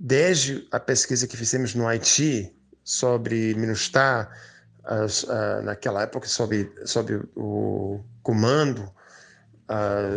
Desde 0.00 0.66
a 0.72 0.80
pesquisa 0.80 1.26
que 1.26 1.36
fizemos 1.36 1.74
no 1.74 1.86
Haiti 1.86 2.50
sobre 2.82 3.54
MINUSTAH, 3.56 4.30
uh, 4.84 5.62
naquela 5.64 6.04
época 6.04 6.26
sob, 6.28 6.72
sob 6.86 7.20
o 7.36 8.00
comando 8.22 8.90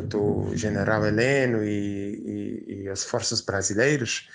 do 0.08 0.56
general 0.56 1.06
Heleno 1.06 1.62
e, 1.62 1.68
e, 1.68 2.84
e, 2.84 2.90
as 2.90 3.04
forças 3.04 3.42
brasileiras, 3.42 4.30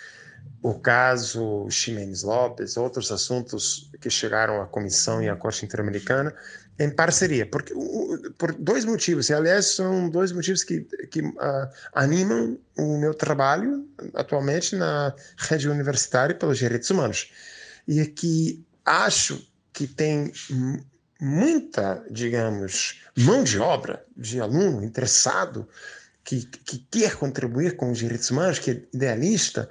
o 0.63 0.75
caso 0.75 1.67
Ximenes 1.71 2.23
Lopes, 2.23 2.77
outros 2.77 3.11
assuntos 3.11 3.91
que 3.99 4.11
chegaram 4.11 4.61
à 4.61 4.67
comissão 4.67 5.23
e 5.23 5.29
à 5.31 5.35
Corte 5.35 5.65
Interamericana, 5.65 6.35
em 6.79 6.91
parceria, 6.91 7.47
porque, 7.47 7.73
por 8.37 8.53
dois 8.53 8.85
motivos, 8.85 9.29
e 9.29 9.35
aliás 9.35 9.77
são 9.77 10.11
dois 10.11 10.31
motivos 10.33 10.63
que, 10.63 10.81
que 11.11 11.21
uh, 11.21 11.35
animam 11.95 12.59
o 12.77 12.99
meu 12.99 13.15
trabalho 13.15 13.89
atualmente 14.15 14.77
na 14.77 15.15
rede 15.39 15.69
universitária 15.69 16.35
pelos 16.35 16.59
direitos 16.59 16.91
humanos. 16.91 17.31
E 17.89 18.01
é 18.01 18.07
que 18.07 18.65
acho 18.85 19.47
que 19.73 19.87
tem 19.87 20.33
muita, 21.21 22.05
digamos, 22.11 23.01
mão 23.17 23.43
de 23.43 23.59
obra 23.59 24.05
de 24.17 24.41
aluno 24.41 24.85
interessado, 24.85 25.67
que, 26.25 26.45
que 26.45 26.79
quer 26.91 27.17
contribuir 27.17 27.77
com 27.77 27.91
os 27.91 27.99
direitos 27.99 28.31
humanos, 28.31 28.59
que 28.59 28.71
é 28.71 28.83
idealista, 28.93 29.69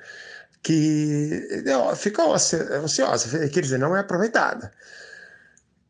que 0.64 1.64
fica 1.96 2.24
ociosa, 2.26 3.48
quer 3.50 3.62
dizer, 3.62 3.78
não 3.78 3.96
é 3.96 4.00
aproveitada. 4.00 4.72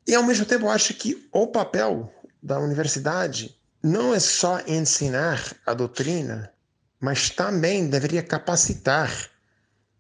E, 0.07 0.13
ao 0.13 0.23
mesmo 0.23 0.45
tempo, 0.45 0.65
eu 0.65 0.69
acho 0.69 0.93
que 0.93 1.27
o 1.31 1.47
papel 1.47 2.13
da 2.41 2.59
universidade 2.59 3.55
não 3.81 4.13
é 4.13 4.19
só 4.19 4.61
ensinar 4.67 5.55
a 5.65 5.73
doutrina, 5.73 6.51
mas 6.99 7.29
também 7.29 7.87
deveria 7.87 8.23
capacitar 8.23 9.29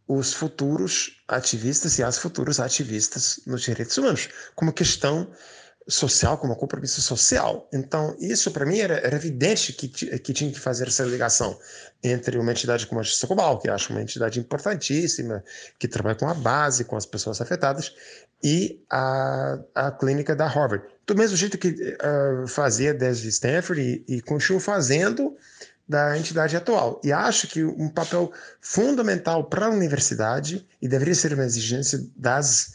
os 0.07 0.33
futuros 0.33 1.23
ativistas 1.27 1.97
e 1.97 2.03
as 2.03 2.17
futuras 2.17 2.59
ativistas 2.59 3.39
nos 3.45 3.63
direitos 3.63 3.97
humanos, 3.97 4.29
como 4.55 4.71
questão 4.71 5.31
social, 5.87 6.37
como 6.37 6.55
compromisso 6.55 7.01
social. 7.01 7.67
Então, 7.71 8.15
isso 8.19 8.51
para 8.51 8.65
mim 8.65 8.79
era, 8.79 8.95
era, 8.95 9.15
evidente 9.15 9.71
que, 9.71 9.87
que 9.87 10.33
tinha 10.33 10.51
que 10.51 10.59
fazer 10.59 10.87
essa 10.87 11.03
ligação 11.03 11.57
entre 12.03 12.37
uma 12.37 12.51
entidade 12.51 12.87
como 12.87 12.99
a 12.99 13.03
Justiça 13.03 13.27
Global, 13.27 13.59
que 13.59 13.69
acho 13.69 13.93
uma 13.93 14.01
entidade 14.01 14.39
importantíssima, 14.39 15.43
que 15.77 15.87
trabalha 15.87 16.15
com 16.15 16.27
a 16.27 16.33
base, 16.33 16.85
com 16.85 16.95
as 16.95 17.05
pessoas 17.05 17.39
afetadas, 17.39 17.93
e 18.43 18.83
a, 18.89 19.59
a 19.73 19.91
clínica 19.91 20.35
da 20.35 20.47
Harvard. 20.47 20.85
Do 21.05 21.15
mesmo 21.15 21.37
jeito 21.37 21.57
que 21.57 21.69
uh, 21.69 22.47
fazia 22.47 22.93
desde 22.93 23.27
Stanford 23.29 23.81
e, 23.81 24.15
e 24.15 24.21
continuo 24.21 24.59
fazendo 24.59 25.35
da 25.87 26.17
entidade 26.17 26.55
atual. 26.57 26.99
E 27.03 27.11
acho 27.11 27.47
que 27.47 27.63
um 27.63 27.89
papel 27.89 28.31
fundamental 28.59 29.43
para 29.43 29.67
a 29.67 29.69
universidade, 29.69 30.67
e 30.81 30.87
deveria 30.87 31.13
ser 31.13 31.33
uma 31.33 31.43
exigência 31.43 32.03
das 32.15 32.73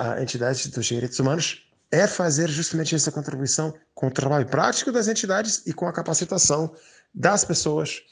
uh, 0.00 0.20
entidades 0.20 0.66
dos 0.66 0.86
direitos 0.86 1.18
humanos, 1.18 1.66
é 1.90 2.06
fazer 2.06 2.48
justamente 2.48 2.94
essa 2.94 3.12
contribuição 3.12 3.74
com 3.94 4.08
o 4.08 4.10
trabalho 4.10 4.46
prático 4.46 4.90
das 4.90 5.06
entidades 5.08 5.62
e 5.66 5.72
com 5.72 5.86
a 5.86 5.92
capacitação 5.92 6.74
das 7.14 7.44
pessoas 7.44 8.02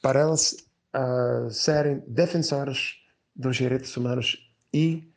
para 0.00 0.20
elas 0.20 0.56
uh, 0.94 1.50
serem 1.50 2.02
defensoras 2.06 2.94
dos 3.34 3.56
direitos 3.56 3.94
humanos 3.96 4.38
e 4.72 5.10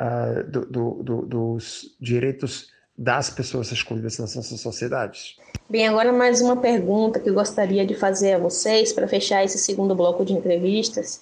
uh, 0.00 0.42
do, 0.44 0.66
do, 0.66 1.02
do, 1.02 1.22
dos 1.22 1.96
direitos 2.00 2.68
das 2.96 3.28
pessoas 3.28 3.70
excluídas 3.70 4.18
nas 4.18 4.34
nossas 4.34 4.60
sociedades. 4.60 5.36
Bem, 5.68 5.86
agora 5.86 6.12
mais 6.12 6.40
uma 6.40 6.56
pergunta 6.56 7.20
que 7.20 7.28
eu 7.28 7.34
gostaria 7.34 7.84
de 7.84 7.94
fazer 7.94 8.34
a 8.34 8.38
vocês 8.38 8.92
para 8.92 9.06
fechar 9.06 9.44
esse 9.44 9.58
segundo 9.58 9.94
bloco 9.94 10.24
de 10.24 10.32
entrevistas. 10.32 11.20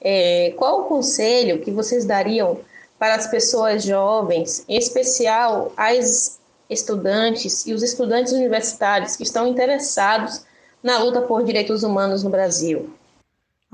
É, 0.00 0.52
qual 0.56 0.82
o 0.82 0.84
conselho 0.84 1.60
que 1.60 1.70
vocês 1.70 2.04
dariam 2.04 2.58
para 2.98 3.14
as 3.14 3.26
pessoas 3.26 3.84
jovens, 3.84 4.64
em 4.68 4.76
especial 4.76 5.72
as 5.76 6.38
estudantes 6.68 7.66
e 7.66 7.72
os 7.72 7.82
estudantes 7.82 8.32
universitários 8.32 9.16
que 9.16 9.22
estão 9.22 9.46
interessados 9.46 10.44
na 10.82 10.98
luta 10.98 11.22
por 11.22 11.42
direitos 11.42 11.82
humanos 11.82 12.22
no 12.22 12.30
Brasil? 12.30 12.90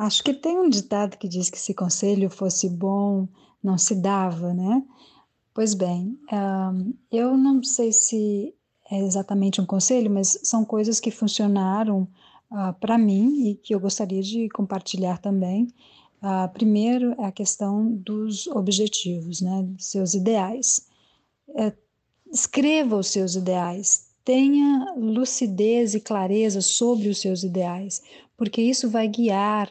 Acho 0.00 0.24
que 0.24 0.32
tem 0.32 0.58
um 0.58 0.70
ditado 0.70 1.18
que 1.18 1.28
diz 1.28 1.50
que 1.50 1.58
se 1.58 1.74
conselho 1.74 2.30
fosse 2.30 2.70
bom, 2.70 3.28
não 3.62 3.76
se 3.76 3.94
dava, 3.94 4.54
né? 4.54 4.82
Pois 5.52 5.74
bem, 5.74 6.18
eu 7.12 7.36
não 7.36 7.62
sei 7.62 7.92
se 7.92 8.54
é 8.90 8.98
exatamente 8.98 9.60
um 9.60 9.66
conselho, 9.66 10.10
mas 10.10 10.38
são 10.42 10.64
coisas 10.64 11.00
que 11.00 11.10
funcionaram 11.10 12.08
uh, 12.50 12.72
para 12.80 12.96
mim 12.96 13.50
e 13.50 13.56
que 13.56 13.74
eu 13.74 13.78
gostaria 13.78 14.22
de 14.22 14.48
compartilhar 14.48 15.18
também. 15.18 15.68
Uh, 16.22 16.50
primeiro 16.50 17.14
é 17.20 17.26
a 17.26 17.32
questão 17.32 17.92
dos 17.92 18.46
objetivos, 18.46 19.42
né, 19.42 19.68
seus 19.76 20.14
ideais. 20.14 20.86
É, 21.54 21.74
escreva 22.32 22.96
os 22.96 23.08
seus 23.08 23.34
ideais, 23.34 24.06
tenha 24.24 24.94
lucidez 24.96 25.94
e 25.94 26.00
clareza 26.00 26.62
sobre 26.62 27.10
os 27.10 27.20
seus 27.20 27.42
ideais, 27.42 28.00
porque 28.34 28.62
isso 28.62 28.88
vai 28.88 29.06
guiar 29.06 29.70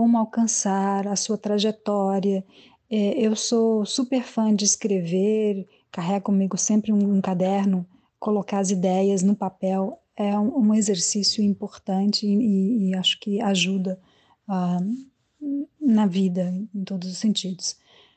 como 0.00 0.16
alcançar 0.16 1.06
a 1.06 1.14
sua 1.14 1.36
trajetória. 1.36 2.42
É, 2.88 3.20
eu 3.20 3.36
sou 3.36 3.84
super 3.84 4.22
fã 4.22 4.54
de 4.54 4.64
escrever, 4.64 5.68
carrego 5.92 6.24
comigo 6.24 6.56
sempre 6.56 6.90
um, 6.90 7.16
um 7.16 7.20
caderno, 7.20 7.86
colocar 8.18 8.60
as 8.60 8.70
ideias 8.70 9.22
no 9.22 9.36
papel 9.36 10.00
é 10.16 10.38
um, 10.38 10.56
um 10.56 10.74
exercício 10.74 11.44
importante 11.44 12.26
e, 12.26 12.88
e, 12.88 12.94
acho 12.94 13.20
que 13.20 13.42
ajuda 13.42 14.00
uh, 14.48 15.60
na 15.78 16.06
vida 16.06 16.50
em 16.74 16.82
todos 16.82 17.10
os 17.10 17.18
sentidos. 17.18 17.76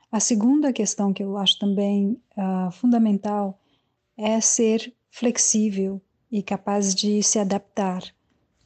A 0.09 0.21
segunda 0.21 0.71
questão 0.71 1.11
que 1.11 1.21
eu 1.21 1.37
acho 1.37 1.59
também 1.59 2.17
uh, 2.37 2.71
fundamental 2.71 3.59
é 4.15 4.39
ser 4.39 4.93
flexível 5.09 6.01
e 6.31 6.41
capaz 6.41 6.95
de 6.95 7.21
se 7.21 7.39
adaptar, 7.39 8.03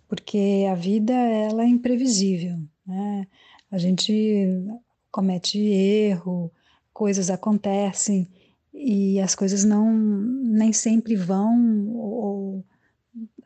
porque 0.08 0.68
a 0.70 0.76
vida 0.76 1.14
ela 1.14 1.64
é 1.64 1.68
imprevisível, 1.68 2.60
né? 2.88 3.28
A 3.70 3.78
gente 3.78 4.48
comete 5.12 5.60
erro, 5.60 6.52
coisas 6.94 7.30
acontecem 7.30 8.28
e 8.74 9.20
as 9.20 9.36
coisas 9.36 9.64
não 9.64 9.92
nem 9.94 10.72
sempre 10.72 11.16
vão 11.16 11.90
ou 11.90 12.66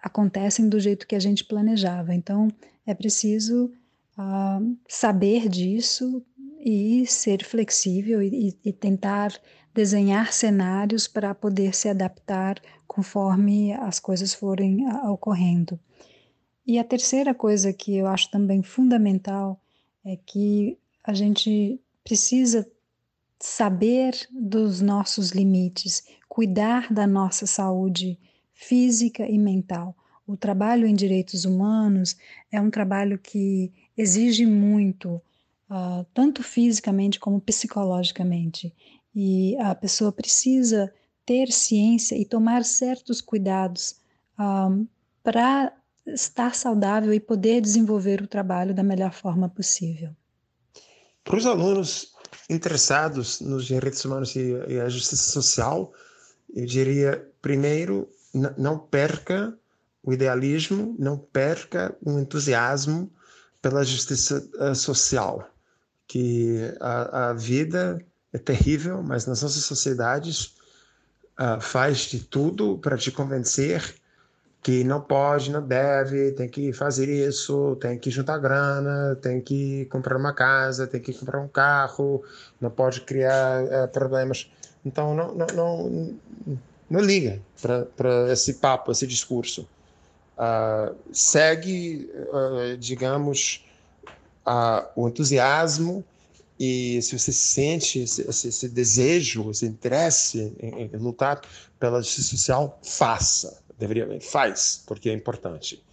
acontecem 0.02 0.68
do 0.68 0.80
jeito 0.80 1.08
que 1.08 1.16
a 1.16 1.20
gente 1.20 1.44
planejava. 1.44 2.14
Então 2.14 2.50
é 2.86 2.94
preciso 2.94 3.72
uh, 4.18 4.78
saber 4.88 5.50
disso 5.50 6.24
e 6.60 7.06
ser 7.08 7.44
flexível 7.44 8.22
e, 8.22 8.58
e 8.64 8.72
tentar 8.72 9.34
desenhar 9.74 10.34
cenários 10.34 11.08
para 11.08 11.34
poder 11.34 11.74
se 11.74 11.88
adaptar 11.88 12.62
conforme 12.86 13.74
as 13.74 14.00
coisas 14.00 14.34
forem 14.34 14.86
ocorrendo. 15.06 15.80
E 16.66 16.78
a 16.78 16.84
terceira 16.84 17.34
coisa 17.34 17.74
que 17.74 17.96
eu 17.96 18.08
acho 18.08 18.30
também 18.30 18.62
fundamental 18.62 19.60
é 20.06 20.16
que 20.16 20.78
a 21.04 21.14
gente 21.14 21.80
precisa 22.04 22.70
saber 23.40 24.16
dos 24.30 24.82
nossos 24.82 25.32
limites, 25.32 26.04
cuidar 26.30 26.92
da 26.94 27.08
nossa 27.08 27.48
saúde 27.48 28.18
física 28.54 29.28
e 29.28 29.38
mental. 29.38 29.96
O 30.28 30.38
trabalho 30.38 30.86
em 30.86 30.94
direitos 30.94 31.46
humanos 31.46 32.16
é 32.52 32.62
um 32.62 32.70
trabalho 32.70 33.18
que 33.18 33.72
exige 33.98 34.46
muito, 34.46 35.22
uh, 35.70 36.06
tanto 36.14 36.44
fisicamente 36.44 37.20
como 37.20 37.42
psicologicamente, 37.42 38.74
e 39.14 39.58
a 39.58 39.74
pessoa 39.76 40.12
precisa 40.12 40.94
ter 41.26 41.52
ciência 41.52 42.16
e 42.16 42.24
tomar 42.24 42.64
certos 42.64 43.20
cuidados 43.20 43.92
uh, 44.38 44.44
ah, 44.44 44.80
para 45.24 45.74
estar 46.14 46.56
saudável 46.56 47.14
e 47.14 47.20
poder 47.20 47.62
desenvolver 47.62 48.22
o 48.22 48.28
trabalho 48.28 48.74
da 48.74 48.84
melhor 48.84 49.14
forma 49.14 49.50
possível. 49.50 50.16
Para 51.24 51.38
os 51.38 51.46
alunos 51.46 52.14
interessados 52.50 53.40
nos 53.42 53.66
direitos 53.66 54.04
humanos 54.04 54.36
e, 54.36 54.54
e 54.68 54.80
a 54.80 54.90
justiça 54.90 55.32
social, 55.32 55.94
eu 56.54 56.66
diria, 56.66 57.28
primeiro, 57.42 58.10
não 58.58 58.78
perca 58.78 59.58
o 60.04 60.12
idealismo, 60.12 60.96
não 60.98 61.18
perca 61.18 61.96
o 62.04 62.20
entusiasmo 62.20 63.12
pela 63.62 63.84
justiça 63.84 64.50
uh, 64.56 64.74
social, 64.74 65.48
que 66.08 66.58
a, 66.80 67.30
a, 67.30 67.34
vida 67.34 68.04
é 68.34 68.38
terrível, 68.38 69.04
mas 69.04 69.26
nas 69.28 69.42
nossas 69.44 69.64
sociedades 69.64 70.56
uh, 71.40 71.62
faz 71.62 72.00
de 72.00 72.22
tudo 72.22 72.80
para 72.80 72.98
te 72.98 73.12
convencer 73.12 74.01
que 74.62 74.84
não 74.84 75.02
pode, 75.02 75.52
não 75.52 75.62
deve, 75.62 76.32
tem 76.34 76.48
que 76.48 76.72
fazer 76.72 77.10
isso, 77.10 77.76
tem 77.78 77.98
que 77.98 78.12
juntar 78.12 78.38
grana, 78.38 79.16
tem 79.16 79.42
que 79.42 79.86
comprar 79.86 80.18
uma 80.18 80.34
casa, 80.34 80.86
tem 80.86 81.02
que 81.02 81.14
comprar 81.14 81.40
um 81.40 81.48
carro, 81.48 82.24
não 82.60 82.70
pode 82.70 83.02
criar 83.02 83.64
uh, 83.64 83.88
problemas. 83.88 84.52
Então, 84.86 85.16
não, 85.16 85.34
não, 85.34 85.48
não, 85.48 86.20
não 86.90 87.00
liga 87.00 87.42
para 87.98 88.32
esse 88.32 88.56
papo, 88.56 88.92
esse 88.92 89.08
discurso. 89.08 89.68
Uh, 90.38 90.96
segue, 91.12 92.10
uh, 92.32 92.78
digamos, 92.78 93.66
uh, 94.46 94.88
o 94.96 95.08
entusiasmo 95.08 96.04
e 96.60 97.02
se 97.02 97.18
você 97.18 97.32
sente 97.32 98.02
esse, 98.02 98.22
esse, 98.30 98.70
desejo, 98.70 99.50
esse 99.50 99.66
interesse 99.66 100.56
em, 100.60 100.84
em, 100.84 100.98
lutar 100.98 101.42
pela 101.80 102.04
justiça 102.04 102.30
social, 102.30 102.80
faça 102.84 103.60
deveria 103.82 104.22
faz, 104.22 104.84
porque 104.86 105.10
é 105.10 105.14
importante. 105.14 105.84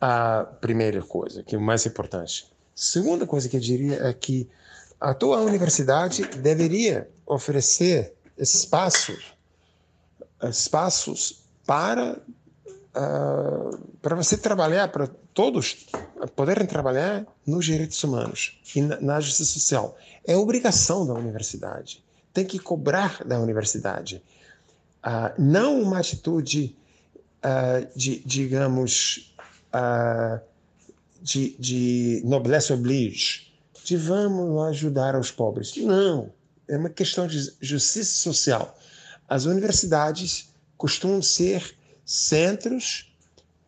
A 0.00 0.44
primeira 0.60 1.00
coisa, 1.02 1.42
que 1.42 1.54
é 1.54 1.58
o 1.58 1.60
mais 1.60 1.86
importante. 1.86 2.46
Segunda 2.74 3.26
coisa 3.26 3.48
que 3.48 3.56
eu 3.56 3.60
diria 3.60 4.02
é 4.02 4.12
que 4.12 4.48
a 5.00 5.14
tua 5.14 5.40
universidade 5.40 6.24
deveria 6.38 7.08
oferecer 7.26 8.14
espaços, 8.38 9.34
espaços 10.42 11.42
para 11.66 12.18
uh, 12.96 13.78
para 14.00 14.16
você 14.16 14.36
trabalhar, 14.36 14.88
para 14.88 15.06
todos 15.34 15.86
poderem 16.34 16.66
trabalhar 16.66 17.26
nos 17.46 17.64
direitos 17.64 18.02
humanos 18.02 18.58
e 18.74 18.80
na, 18.80 19.00
na 19.00 19.20
justiça 19.20 19.52
social. 19.52 19.96
É 20.26 20.36
obrigação 20.36 21.06
da 21.06 21.14
universidade. 21.14 22.04
Tem 22.32 22.44
que 22.44 22.58
cobrar 22.58 23.24
da 23.24 23.38
universidade. 23.38 24.22
Uh, 25.04 25.32
não 25.38 25.80
uma 25.80 25.98
atitude 25.98 26.76
uh, 27.44 27.86
de, 27.96 28.22
digamos, 28.24 29.34
uh, 29.74 30.40
de, 31.22 31.56
de 31.58 32.22
noblesse 32.24 32.72
oblige, 32.72 33.52
de 33.84 33.96
vamos 33.96 34.62
ajudar 34.68 35.18
os 35.18 35.30
pobres. 35.30 35.76
Não, 35.76 36.32
é 36.68 36.76
uma 36.76 36.90
questão 36.90 37.26
de 37.26 37.52
justiça 37.60 38.16
social. 38.16 38.78
As 39.28 39.44
universidades 39.44 40.48
costumam 40.76 41.22
ser 41.22 41.76
centros 42.04 43.12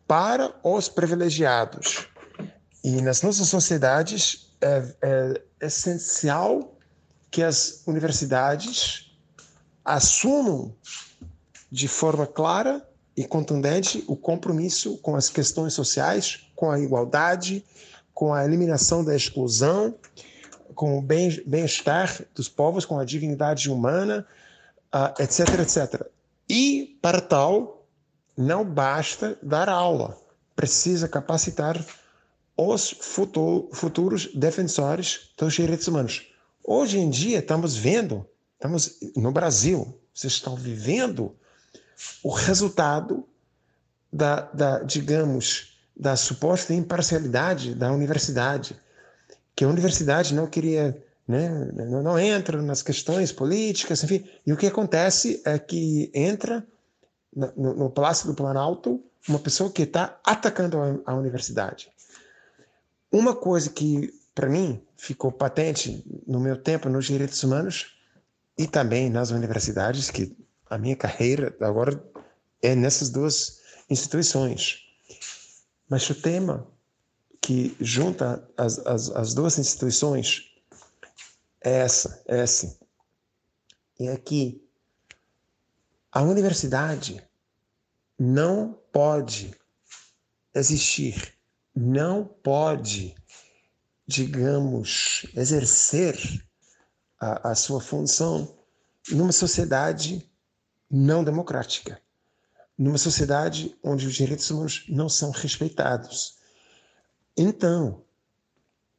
para 0.07 0.53
os 0.63 0.89
privilegiados. 0.89 2.07
E 2.83 3.01
nas 3.01 3.21
nossas 3.21 3.47
sociedades 3.47 4.51
é, 4.61 4.95
é 5.01 5.41
essencial 5.61 6.77
que 7.29 7.43
as 7.43 7.83
universidades 7.85 9.11
assumam 9.83 10.75
de 11.71 11.87
forma 11.87 12.25
clara 12.25 12.88
e 13.19 13.25
contundente 13.25 14.01
o 14.07 14.15
compromisso 14.15 14.97
com 14.99 15.13
as 15.13 15.27
questões 15.27 15.73
sociais, 15.73 16.45
com 16.55 16.71
a 16.71 16.79
igualdade, 16.79 17.65
com 18.13 18.33
a 18.33 18.45
eliminação 18.45 19.03
da 19.03 19.13
exclusão, 19.13 19.93
com 20.73 20.97
o 20.97 21.01
bem-estar 21.01 22.25
dos 22.33 22.47
povos, 22.47 22.85
com 22.85 22.97
a 22.97 23.03
dignidade 23.03 23.69
humana, 23.69 24.25
etc, 25.19 25.59
etc. 25.59 26.07
E, 26.47 26.97
para 27.01 27.19
tal, 27.19 27.85
não 28.37 28.63
basta 28.63 29.37
dar 29.43 29.67
aula, 29.67 30.17
precisa 30.55 31.05
capacitar 31.09 31.77
os 32.55 32.89
futuros 33.73 34.29
defensores 34.33 35.31
dos 35.35 35.55
direitos 35.55 35.89
humanos. 35.89 36.25
Hoje 36.63 36.97
em 36.97 37.09
dia, 37.09 37.39
estamos 37.39 37.75
vendo, 37.75 38.25
estamos 38.53 38.97
no 39.13 39.33
Brasil, 39.33 39.93
vocês 40.13 40.31
estão 40.31 40.55
vivendo 40.55 41.35
o 42.23 42.29
resultado 42.29 43.27
da, 44.11 44.41
da, 44.41 44.79
digamos, 44.79 45.77
da 45.95 46.15
suposta 46.15 46.73
imparcialidade 46.73 47.75
da 47.75 47.91
universidade, 47.91 48.79
que 49.55 49.63
a 49.63 49.67
universidade 49.67 50.33
não 50.33 50.47
queria, 50.47 51.03
né, 51.27 51.49
não, 51.73 52.01
não 52.01 52.19
entra 52.19 52.61
nas 52.61 52.81
questões 52.81 53.31
políticas, 53.31 54.03
enfim. 54.03 54.25
E 54.45 54.53
o 54.53 54.57
que 54.57 54.67
acontece 54.67 55.41
é 55.45 55.59
que 55.59 56.09
entra 56.13 56.65
no, 57.35 57.75
no 57.75 57.89
Palácio 57.89 58.27
do 58.27 58.33
Planalto 58.33 59.03
uma 59.27 59.39
pessoa 59.39 59.69
que 59.69 59.83
está 59.83 60.19
atacando 60.23 60.77
a, 60.79 61.11
a 61.11 61.15
universidade. 61.15 61.91
Uma 63.11 63.35
coisa 63.35 63.69
que, 63.69 64.13
para 64.33 64.47
mim, 64.47 64.81
ficou 64.95 65.31
patente 65.31 66.03
no 66.25 66.39
meu 66.39 66.55
tempo 66.55 66.89
nos 66.89 67.05
direitos 67.05 67.43
humanos 67.43 67.97
e 68.57 68.67
também 68.67 69.09
nas 69.09 69.31
universidades, 69.31 70.09
que 70.09 70.35
a 70.69 70.77
minha 70.77 70.95
carreira 70.95 71.55
agora 71.61 72.01
é 72.61 72.75
nessas 72.75 73.09
duas 73.09 73.61
instituições. 73.89 74.85
Mas 75.89 76.07
o 76.09 76.15
tema 76.15 76.67
que 77.41 77.75
junta 77.79 78.47
as, 78.55 78.77
as, 78.85 79.09
as 79.09 79.33
duas 79.33 79.57
instituições 79.57 80.51
é 81.61 81.79
essa, 81.79 82.21
é 82.27 82.43
esse. 82.43 82.77
E 83.99 84.07
é 84.07 84.15
que 84.17 84.63
a 86.11 86.21
universidade 86.21 87.23
não 88.17 88.79
pode 88.91 89.55
existir, 90.53 91.33
não 91.75 92.23
pode, 92.25 93.15
digamos, 94.07 95.25
exercer 95.35 96.17
a, 97.19 97.51
a 97.51 97.55
sua 97.55 97.81
função 97.81 98.57
numa 99.11 99.31
sociedade 99.31 100.29
não 100.89 101.23
democrática, 101.23 102.01
numa 102.77 102.97
sociedade 102.97 103.77
onde 103.83 104.07
os 104.07 104.15
direitos 104.15 104.49
humanos 104.49 104.85
não 104.89 105.07
são 105.09 105.31
respeitados. 105.31 106.35
Então, 107.37 108.03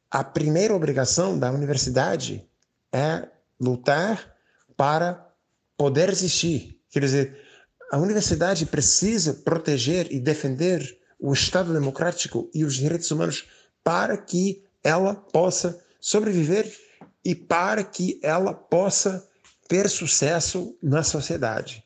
a 0.09 0.23
primeira 0.23 0.75
obrigação 0.75 1.37
da 1.37 1.51
universidade 1.51 2.47
é 2.91 3.27
lutar 3.59 4.35
para 4.75 5.31
poder 5.77 6.09
existir. 6.09 6.79
Quer 6.89 6.99
dizer, 6.99 7.41
a 7.91 7.97
universidade 7.97 8.65
precisa 8.65 9.33
proteger 9.33 10.11
e 10.11 10.19
defender 10.19 10.99
o 11.19 11.33
Estado 11.33 11.73
democrático 11.73 12.49
e 12.53 12.65
os 12.65 12.75
direitos 12.75 13.09
humanos 13.11 13.47
para 13.83 14.17
que 14.17 14.63
ela 14.83 15.15
possa 15.15 15.79
sobreviver 15.99 16.71
e 17.23 17.35
para 17.35 17.83
que 17.83 18.19
ela 18.23 18.53
possa 18.53 19.27
ter 19.71 19.89
sucesso 19.89 20.77
na 20.83 21.01
sociedade. 21.01 21.81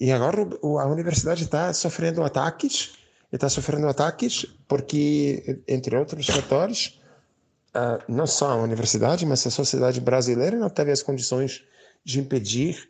E 0.00 0.10
agora 0.10 0.38
a 0.62 0.86
universidade 0.86 1.44
está 1.44 1.70
sofrendo 1.74 2.22
ataques, 2.22 2.92
está 3.30 3.46
sofrendo 3.46 3.86
ataques 3.86 4.46
porque, 4.66 5.60
entre 5.68 5.94
outros 5.98 6.26
fatores, 6.26 6.98
não 8.08 8.26
só 8.26 8.52
a 8.52 8.56
universidade, 8.56 9.26
mas 9.26 9.46
a 9.46 9.50
sociedade 9.50 10.00
brasileira 10.00 10.56
não 10.56 10.70
teve 10.70 10.92
as 10.92 11.02
condições 11.02 11.62
de 12.02 12.20
impedir 12.20 12.88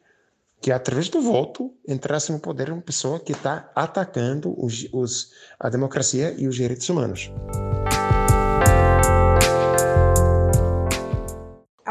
que, 0.61 0.71
através 0.71 1.09
do 1.09 1.21
voto, 1.21 1.75
entrasse 1.89 2.31
no 2.31 2.39
poder 2.39 2.71
uma 2.71 2.81
pessoa 2.81 3.19
que 3.19 3.33
está 3.33 3.69
atacando 3.75 4.55
os, 4.65 4.87
os, 4.93 5.33
a 5.59 5.69
democracia 5.69 6.37
e 6.39 6.47
os 6.47 6.55
direitos 6.55 6.89
humanos. 6.89 7.33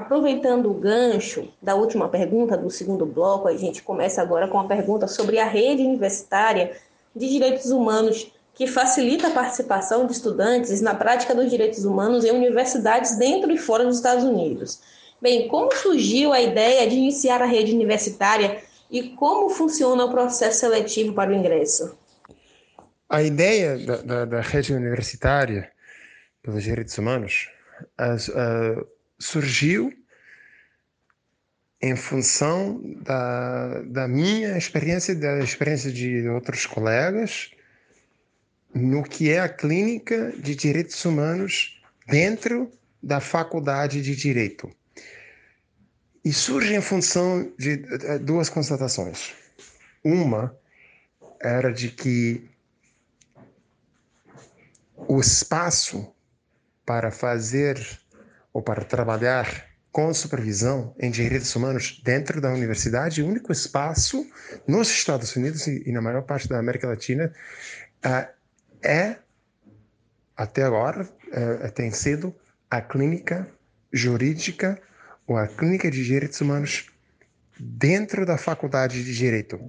Aproveitando 0.10 0.72
o 0.72 0.74
gancho 0.74 1.50
da 1.62 1.76
última 1.76 2.10
pergunta 2.10 2.58
do 2.58 2.72
segundo 2.72 3.06
bloco, 3.06 3.48
a 3.48 3.56
gente 3.56 3.84
começa 3.84 4.24
agora 4.24 4.48
com 4.48 4.60
a 4.60 4.68
pergunta 4.68 5.08
sobre 5.08 5.38
a 5.38 5.46
rede 5.46 5.84
universitária 5.84 6.76
de 7.16 7.30
direitos 7.30 7.70
humanos 7.70 8.34
que 8.56 8.66
facilita 8.66 9.28
a 9.28 9.32
participação 9.32 10.08
de 10.08 10.14
estudantes 10.14 10.82
na 10.82 10.96
prática 10.96 11.36
dos 11.36 11.48
direitos 11.52 11.86
humanos 11.86 12.26
em 12.26 12.32
universidades 12.32 13.20
dentro 13.20 13.52
e 13.52 13.58
fora 13.60 13.86
dos 13.86 13.98
Estados 13.98 14.24
Unidos. 14.24 14.82
Bem, 15.22 15.48
como 15.48 15.72
surgiu 15.76 16.34
a 16.34 16.42
ideia 16.42 16.90
de 16.90 16.96
iniciar 16.96 17.44
a 17.44 17.46
rede 17.46 17.72
universitária 17.72 18.64
e 18.90 19.10
como 19.10 19.48
funciona 19.52 20.06
o 20.06 20.10
processo 20.10 20.62
seletivo 20.62 21.14
para 21.14 21.30
o 21.30 21.36
ingresso? 21.36 21.96
A 23.08 23.22
ideia 23.22 23.78
da, 23.78 23.98
da, 23.98 24.26
da 24.26 24.42
rede 24.42 24.74
universitária 24.74 25.72
pelos 26.42 26.64
direitos 26.64 26.98
humanos 26.98 27.48
uh, 28.02 28.88
surgiu 29.20 29.99
em 31.82 31.96
função 31.96 32.82
da, 33.02 33.82
da 33.84 34.08
minha 34.08 34.58
experiência, 34.58 35.16
da 35.16 35.40
experiência 35.40 35.92
de 35.92 36.28
outros 36.28 36.66
colegas, 36.66 37.52
no 38.74 39.04
que 39.04 39.32
é 39.32 39.40
a 39.40 39.50
clínica 39.50 40.34
de 40.38 40.56
direitos 40.56 41.04
humanos 41.06 41.82
dentro 42.08 42.72
da 43.02 43.20
faculdade 43.20 44.02
de 44.02 44.16
direito. 44.16 44.70
E 46.24 46.34
surge 46.34 46.76
em 46.76 46.82
função 46.82 47.52
de 47.58 47.86
eh, 47.90 48.20
duas 48.20 48.50
constatações. 48.50 49.34
Uma 50.04 50.56
era 51.42 51.72
de 51.72 51.90
que 51.90 52.44
o 54.96 55.20
espaço 55.20 56.14
para 56.86 57.10
fazer 57.10 57.80
ou 58.52 58.62
para 58.62 58.84
trabalhar 58.84 59.69
com 59.92 60.14
supervisão 60.14 60.96
em 61.00 61.10
direitos 61.10 61.56
humanos 61.56 62.00
dentro 62.04 62.40
da 62.40 62.52
universidade, 62.52 63.22
o 63.22 63.28
único 63.28 63.52
espaço 63.52 64.26
nos 64.68 64.90
Estados 64.90 65.36
Unidos 65.36 65.68
e, 65.68 65.92
na 65.92 66.02
maior 66.02 66.22
parte 66.24 66.48
da 66.48 66.60
América 66.60 66.88
Latina 66.88 67.34
uh, 68.06 68.28
é, 68.82 69.18
até 70.38 70.64
agora, 70.64 71.04
uh, 71.04 71.72
tem 71.72 71.92
sido 71.92 72.34
a 72.70 72.82
clínica 72.82 73.50
jurídica 73.92 74.80
ou 75.26 75.38
a 75.38 75.48
clínica 75.48 75.90
de 75.90 76.04
direitos 76.06 76.40
humanos 76.40 76.86
dentro 77.60 78.26
da 78.26 78.38
faculdade 78.38 79.04
de 79.04 79.14
direito. 79.14 79.60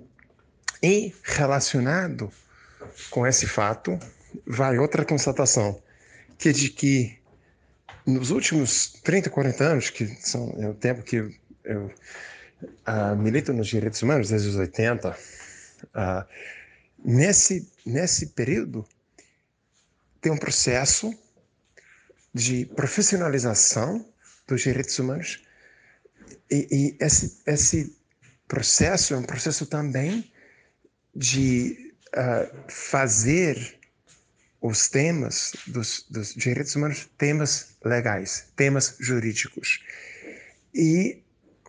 E 0.82 1.14
relacionado 1.22 2.30
com 3.10 3.26
esse 3.26 3.46
fato, 3.46 3.98
vai 4.46 4.78
outra 4.78 5.04
constatação, 5.04 5.82
que 6.38 6.50
é 6.50 6.52
de 6.52 6.70
que 6.70 7.19
nos 8.10 8.30
últimos 8.30 8.92
30, 9.02 9.30
40 9.30 9.64
anos, 9.64 9.90
que 9.90 10.06
são 10.20 10.54
é 10.58 10.68
o 10.68 10.74
tempo 10.74 11.02
que 11.02 11.16
eu, 11.64 11.86
uh, 11.86 13.16
milito 13.16 13.52
nos 13.52 13.68
direitos 13.68 14.02
humanos, 14.02 14.28
desde 14.28 14.48
os 14.48 14.56
80, 14.56 15.10
uh, 15.10 15.14
ah, 15.94 16.26
nesse, 17.04 17.70
nesse 17.84 18.26
período, 18.28 18.86
tem 20.20 20.32
um 20.32 20.36
processo 20.36 21.14
de 22.34 22.66
profissionalização 22.66 24.06
dos 24.46 24.62
direitos 24.62 24.98
humanos. 24.98 25.42
E, 26.50 26.66
e 26.70 27.04
esse, 27.04 27.40
esse 27.46 27.96
processo 28.46 29.14
é 29.14 29.16
um 29.16 29.22
processo 29.22 29.66
também 29.66 30.30
de 31.14 31.94
uh, 32.08 32.70
fazer 32.70 33.78
os 34.60 34.88
temas 34.88 35.52
dos, 35.66 36.04
dos 36.10 36.34
direitos 36.34 36.76
humanos 36.76 37.08
temas 37.16 37.69
legais, 37.84 38.48
temas 38.56 38.96
jurídicos. 38.98 39.82
E 40.74 41.22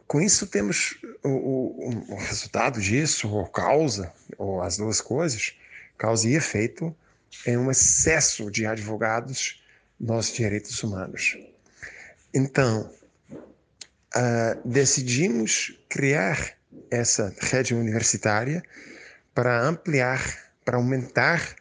com 0.07 0.21
isso 0.21 0.45
temos 0.45 0.97
o, 1.23 1.29
o, 1.29 2.13
o, 2.13 2.15
resultado 2.17 2.81
disso, 2.81 3.29
ou 3.29 3.47
causa, 3.47 4.11
ou 4.37 4.61
as 4.61 4.77
duas 4.77 4.99
coisas, 4.99 5.55
causa 5.97 6.27
e 6.27 6.35
efeito, 6.35 6.93
é 7.45 7.57
um 7.57 7.71
excesso 7.71 8.51
de 8.51 8.65
advogados 8.65 9.63
nos 9.99 10.33
direitos 10.33 10.83
humanos. 10.83 11.37
Então, 12.33 12.91
uh, 13.31 14.67
decidimos 14.67 15.79
criar 15.87 16.57
essa 16.89 17.33
rede 17.39 17.73
universitária 17.73 18.61
para 19.33 19.61
ampliar, 19.61 20.51
para 20.65 20.75
aumentar 20.75 21.55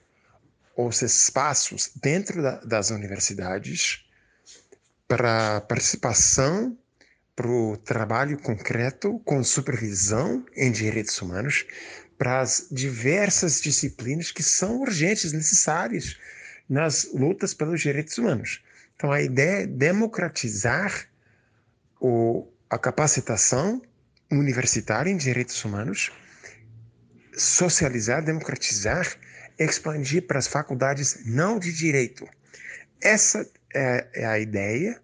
os 0.77 1.03
espaços 1.03 1.91
dentro 2.03 2.43
da, 2.43 2.57
das 2.61 2.91
universidades 2.91 4.05
para 5.11 5.61
participação 5.63 6.79
para 7.35 7.49
o 7.49 7.77
trabalho 7.77 8.39
concreto 8.39 9.19
com 9.25 9.43
supervisão 9.43 10.47
em 10.55 10.71
direitos 10.71 11.21
humanos 11.21 11.67
para 12.17 12.39
as 12.41 12.69
diversas 12.71 13.61
disciplinas 13.61 14.31
que 14.31 14.43
são 14.45 14.81
urgentes, 14.81 15.33
necessárias 15.33 16.17
nas 16.69 17.09
lutas 17.13 17.53
pelos 17.53 17.81
direitos 17.81 18.17
humanos. 18.19 18.63
Então, 18.95 19.11
a 19.11 19.21
ideia 19.21 19.65
é 19.65 19.67
democratizar 19.67 21.09
o, 22.01 22.47
a 22.69 22.79
capacitação 22.79 23.83
universitária 24.31 25.11
em 25.11 25.17
direitos 25.17 25.65
humanos, 25.65 26.13
socializar, 27.37 28.23
democratizar 28.23 29.17
expandir 29.59 30.27
para 30.27 30.39
as 30.39 30.47
faculdades 30.47 31.27
não 31.27 31.59
de 31.59 31.73
direito. 31.73 32.29
Essa 33.01 33.47
é, 33.75 34.07
é 34.15 34.27
a 34.27 34.39
ideia. 34.39 35.01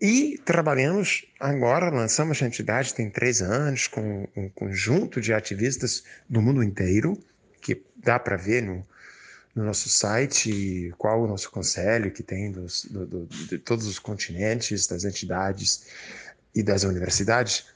E 0.00 0.38
trabalhamos 0.44 1.26
agora, 1.38 1.90
lançamos 1.90 2.42
a 2.42 2.46
entidade 2.46 2.94
tem 2.94 3.10
três 3.10 3.42
anos, 3.42 3.86
com 3.86 4.26
um 4.34 4.48
conjunto 4.48 5.20
de 5.20 5.34
ativistas 5.34 6.02
do 6.28 6.40
mundo 6.40 6.62
inteiro, 6.62 7.18
que 7.60 7.82
dá 7.96 8.18
para 8.18 8.36
ver 8.36 8.62
no, 8.62 8.86
no, 9.54 9.64
nosso 9.64 9.90
site 9.90 10.94
qual 10.96 11.22
o 11.22 11.26
nosso 11.26 11.50
conselho 11.50 12.10
que 12.10 12.22
tem 12.22 12.50
dos, 12.50 12.86
do, 12.86 13.06
do, 13.06 13.26
de 13.26 13.58
todos 13.58 13.86
os 13.86 13.98
continentes, 13.98 14.86
das 14.86 15.04
entidades 15.04 15.84
e 16.54 16.62
das 16.62 16.82
universidades. 16.82 17.66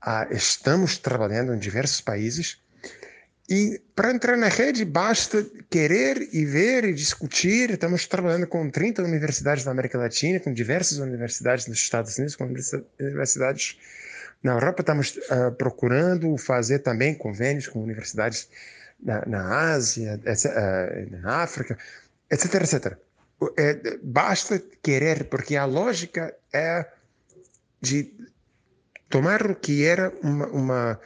Ah, 0.00 0.26
estamos 0.32 0.98
trabalhando 0.98 1.54
em 1.54 1.58
diversos 1.58 2.00
países 2.00 2.58
e 3.48 3.80
para 3.94 4.12
entrar 4.12 4.36
na 4.36 4.48
rede 4.48 4.84
basta 4.84 5.42
querer 5.70 6.28
e 6.32 6.44
ver 6.44 6.84
e 6.84 6.92
discutir. 6.92 7.70
Estamos 7.70 8.06
trabalhando 8.06 8.46
com 8.46 8.68
30 8.68 9.02
universidades 9.02 9.64
da 9.64 9.70
América 9.70 9.96
Latina, 9.96 10.38
com 10.38 10.52
diversas 10.52 10.98
universidades 10.98 11.66
nos 11.66 11.78
Estados 11.78 12.18
Unidos, 12.18 12.36
com 12.36 12.44
universidades 12.44 13.78
na 14.42 14.52
Europa. 14.52 14.82
Estamos 14.82 15.16
uh, 15.16 15.50
procurando 15.56 16.36
fazer 16.36 16.80
também 16.80 17.14
convênios 17.14 17.66
com 17.66 17.82
universidades 17.82 18.50
na, 19.02 19.24
na 19.24 19.72
Ásia, 19.72 20.20
uh, 20.26 21.22
na 21.22 21.36
África, 21.36 21.78
etc, 22.30 22.54
etc. 22.54 22.98
É, 23.56 23.96
basta 24.02 24.62
querer, 24.82 25.24
porque 25.24 25.56
a 25.56 25.64
lógica 25.64 26.34
é 26.52 26.84
de 27.80 28.12
tomar 29.08 29.50
o 29.50 29.54
que 29.54 29.86
era 29.86 30.12
uma, 30.22 30.46
uma 30.48 31.00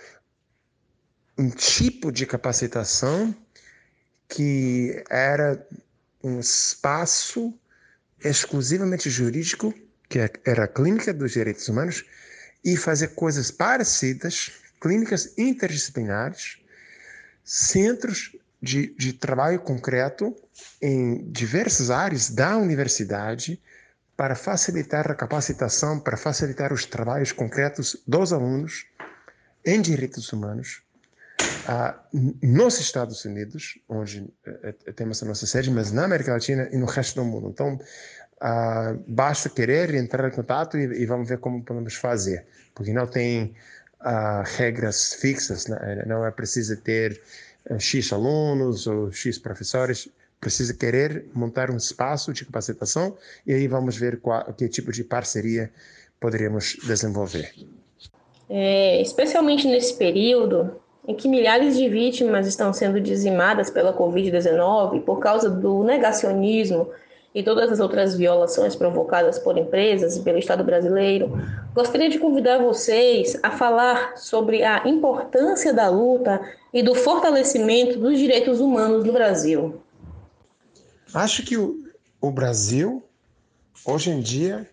um 1.42 1.50
tipo 1.50 2.12
de 2.12 2.24
capacitação 2.24 3.34
que 4.28 5.04
era 5.10 5.66
um 6.22 6.38
espaço 6.38 7.52
exclusivamente 8.22 9.10
jurídico, 9.10 9.74
que 10.08 10.20
é, 10.20 10.30
era 10.44 10.64
a 10.64 10.68
Clínica 10.68 11.12
dos 11.12 11.32
Direitos 11.32 11.68
Humanos, 11.68 12.04
e 12.64 12.76
fazer 12.76 13.08
coisas 13.08 13.50
parecidas, 13.50 14.52
clínicas 14.80 15.36
interdisciplinares, 15.36 16.58
centros 17.44 18.36
de, 18.62 18.94
de 18.94 19.12
trabalho 19.12 19.58
concreto 19.58 20.36
em 20.80 21.28
diversas 21.32 21.90
áreas 21.90 22.30
da 22.30 22.56
universidade 22.56 23.60
para 24.16 24.36
facilitar 24.36 25.10
a 25.10 25.14
capacitação, 25.16 25.98
para 25.98 26.16
facilitar 26.16 26.72
os 26.72 26.86
trabalhos 26.86 27.32
concretos 27.32 27.96
dos 28.06 28.32
alunos 28.32 28.86
em 29.66 29.82
direitos 29.82 30.32
humanos 30.32 30.82
uh, 31.68 31.94
nos 32.42 32.78
Estados 32.80 33.24
Unidos, 33.24 33.78
onde 33.88 34.20
uh, 34.20 34.92
temos 34.94 35.22
a 35.22 35.26
nossa 35.26 35.46
sede, 35.46 35.70
mas 35.70 35.92
na 35.92 36.04
América 36.04 36.32
Latina 36.32 36.68
e 36.72 36.76
no 36.76 36.86
resto 36.86 37.20
do 37.20 37.24
mundo. 37.24 37.50
Então, 37.50 37.74
uh, 37.74 39.04
basta 39.06 39.48
querer 39.48 39.94
entrar 39.94 40.28
em 40.28 40.32
contato 40.32 40.76
e, 40.78 40.84
e, 41.02 41.06
vamos 41.06 41.28
ver 41.28 41.38
como 41.38 41.62
podemos 41.62 41.94
fazer, 41.94 42.46
porque 42.74 42.92
não 42.92 43.06
tem 43.06 43.54
regras 44.56 45.14
fixas, 45.14 45.68
né? 45.68 46.02
não 46.08 46.26
é 46.26 46.30
preciso 46.32 46.76
ter 46.76 47.22
X 47.78 48.12
alunos 48.12 48.88
ou 48.88 49.12
X 49.12 49.38
professores, 49.38 50.08
precisa 50.40 50.74
querer 50.74 51.26
montar 51.32 51.70
um 51.70 51.76
espaço 51.76 52.32
de 52.32 52.44
capacitação 52.44 53.16
e 53.46 53.52
aí 53.52 53.68
vamos 53.68 53.96
ver 53.96 54.18
qual, 54.18 54.52
que 54.54 54.68
tipo 54.68 54.90
de 54.90 55.04
parceria 55.04 55.70
poderíamos 56.18 56.76
desenvolver. 56.84 57.54
É, 58.50 59.00
especialmente 59.00 59.68
nesse 59.68 59.96
período 59.96 60.81
em 61.06 61.14
que 61.14 61.28
milhares 61.28 61.76
de 61.76 61.88
vítimas 61.88 62.46
estão 62.46 62.72
sendo 62.72 63.00
dizimadas 63.00 63.70
pela 63.70 63.96
Covid-19 63.96 65.02
por 65.02 65.18
causa 65.18 65.50
do 65.50 65.82
negacionismo 65.82 66.90
e 67.34 67.42
todas 67.42 67.72
as 67.72 67.80
outras 67.80 68.16
violações 68.16 68.76
provocadas 68.76 69.38
por 69.38 69.56
empresas 69.56 70.16
e 70.16 70.22
pelo 70.22 70.38
Estado 70.38 70.62
brasileiro, 70.62 71.32
gostaria 71.74 72.08
de 72.08 72.18
convidar 72.18 72.58
vocês 72.58 73.38
a 73.42 73.50
falar 73.50 74.16
sobre 74.16 74.62
a 74.62 74.86
importância 74.86 75.72
da 75.72 75.88
luta 75.88 76.40
e 76.72 76.82
do 76.82 76.94
fortalecimento 76.94 77.98
dos 77.98 78.18
direitos 78.18 78.60
humanos 78.60 79.04
no 79.04 79.12
Brasil. 79.12 79.80
Acho 81.14 81.42
que 81.42 81.56
o, 81.56 81.76
o 82.20 82.30
Brasil, 82.30 83.02
hoje 83.84 84.10
em 84.10 84.20
dia, 84.20 84.68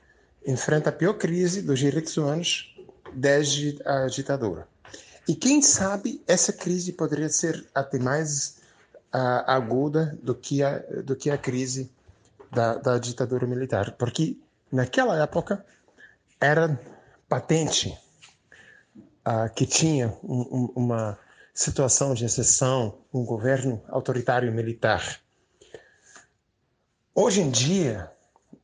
enfrenta 0.46 0.90
a 0.90 0.94
pior 0.94 1.14
crise 1.14 1.62
dos 1.62 1.80
direitos 1.80 2.18
humanos 2.18 2.76
desde 3.14 3.80
a 3.86 4.06
ditadura. 4.08 4.68
E 5.30 5.36
quem 5.36 5.62
sabe 5.62 6.24
essa 6.28 6.52
crise 6.52 6.92
poderia 6.92 7.30
ser 7.30 7.64
até 7.76 8.00
mais 8.00 8.58
uh, 9.14 9.46
aguda 9.46 10.18
do 10.24 10.34
que 10.34 10.64
a, 10.64 10.80
do 11.04 11.16
que 11.16 11.30
a 11.30 11.38
crise 11.38 11.92
da, 12.52 12.74
da 12.74 12.98
ditadura 12.98 13.46
militar, 13.46 13.92
porque 13.92 14.36
naquela 14.72 15.22
época 15.22 15.64
era 16.42 16.82
patente 17.28 17.96
uh, 19.20 19.54
que 19.54 19.68
tinha 19.68 20.18
um, 20.24 20.42
um, 20.42 20.72
uma 20.76 21.20
situação 21.54 22.16
de 22.16 22.26
exceção, 22.26 22.98
um 23.14 23.24
governo 23.24 23.84
autoritário 23.88 24.52
militar. 24.52 25.22
Hoje 27.14 27.42
em 27.42 27.52
dia, 27.52 28.12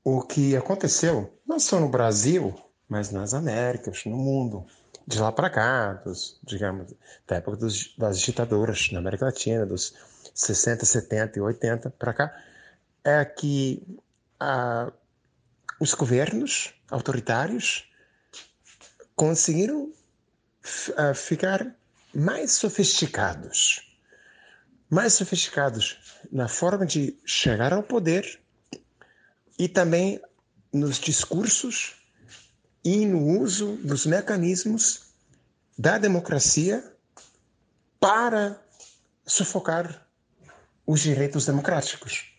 o 0.03 0.23
que 0.23 0.55
aconteceu, 0.55 1.31
não 1.45 1.59
só 1.59 1.79
no 1.79 1.89
Brasil, 1.89 2.55
mas 2.89 3.11
nas 3.11 3.35
Américas, 3.35 4.03
no 4.05 4.17
mundo, 4.17 4.65
de 5.07 5.19
lá 5.19 5.31
para 5.31 5.49
cá, 5.49 5.93
dos, 5.93 6.39
digamos, 6.43 6.93
da 7.27 7.37
época 7.37 7.57
dos, 7.57 7.93
das 7.97 8.19
ditaduras 8.19 8.91
na 8.91 8.99
América 8.99 9.25
Latina, 9.25 9.65
dos 9.65 9.93
60, 10.33 10.85
70 10.85 11.39
e 11.39 11.41
80 11.41 11.89
para 11.91 12.13
cá, 12.13 12.43
é 13.03 13.23
que 13.23 13.81
ah, 14.39 14.91
os 15.79 15.93
governos 15.93 16.73
autoritários 16.89 17.89
conseguiram 19.15 19.91
ah, 20.97 21.13
ficar 21.13 21.67
mais 22.13 22.51
sofisticados 22.53 23.85
mais 24.89 25.13
sofisticados 25.13 25.97
na 26.31 26.47
forma 26.47 26.85
de 26.85 27.17
chegar 27.25 27.73
ao 27.73 27.83
poder 27.83 28.39
e 29.57 29.67
também 29.67 30.21
nos 30.71 30.99
discursos 30.99 32.04
e 32.85 33.03
no 33.03 33.39
uso 33.41 33.77
dos 33.77 34.05
mecanismos 34.05 35.07
da 35.75 35.97
democracia 35.97 36.83
para 37.99 38.61
sufocar 39.25 40.07
os 40.85 40.99
direitos 41.01 41.47
democráticos. 41.47 42.31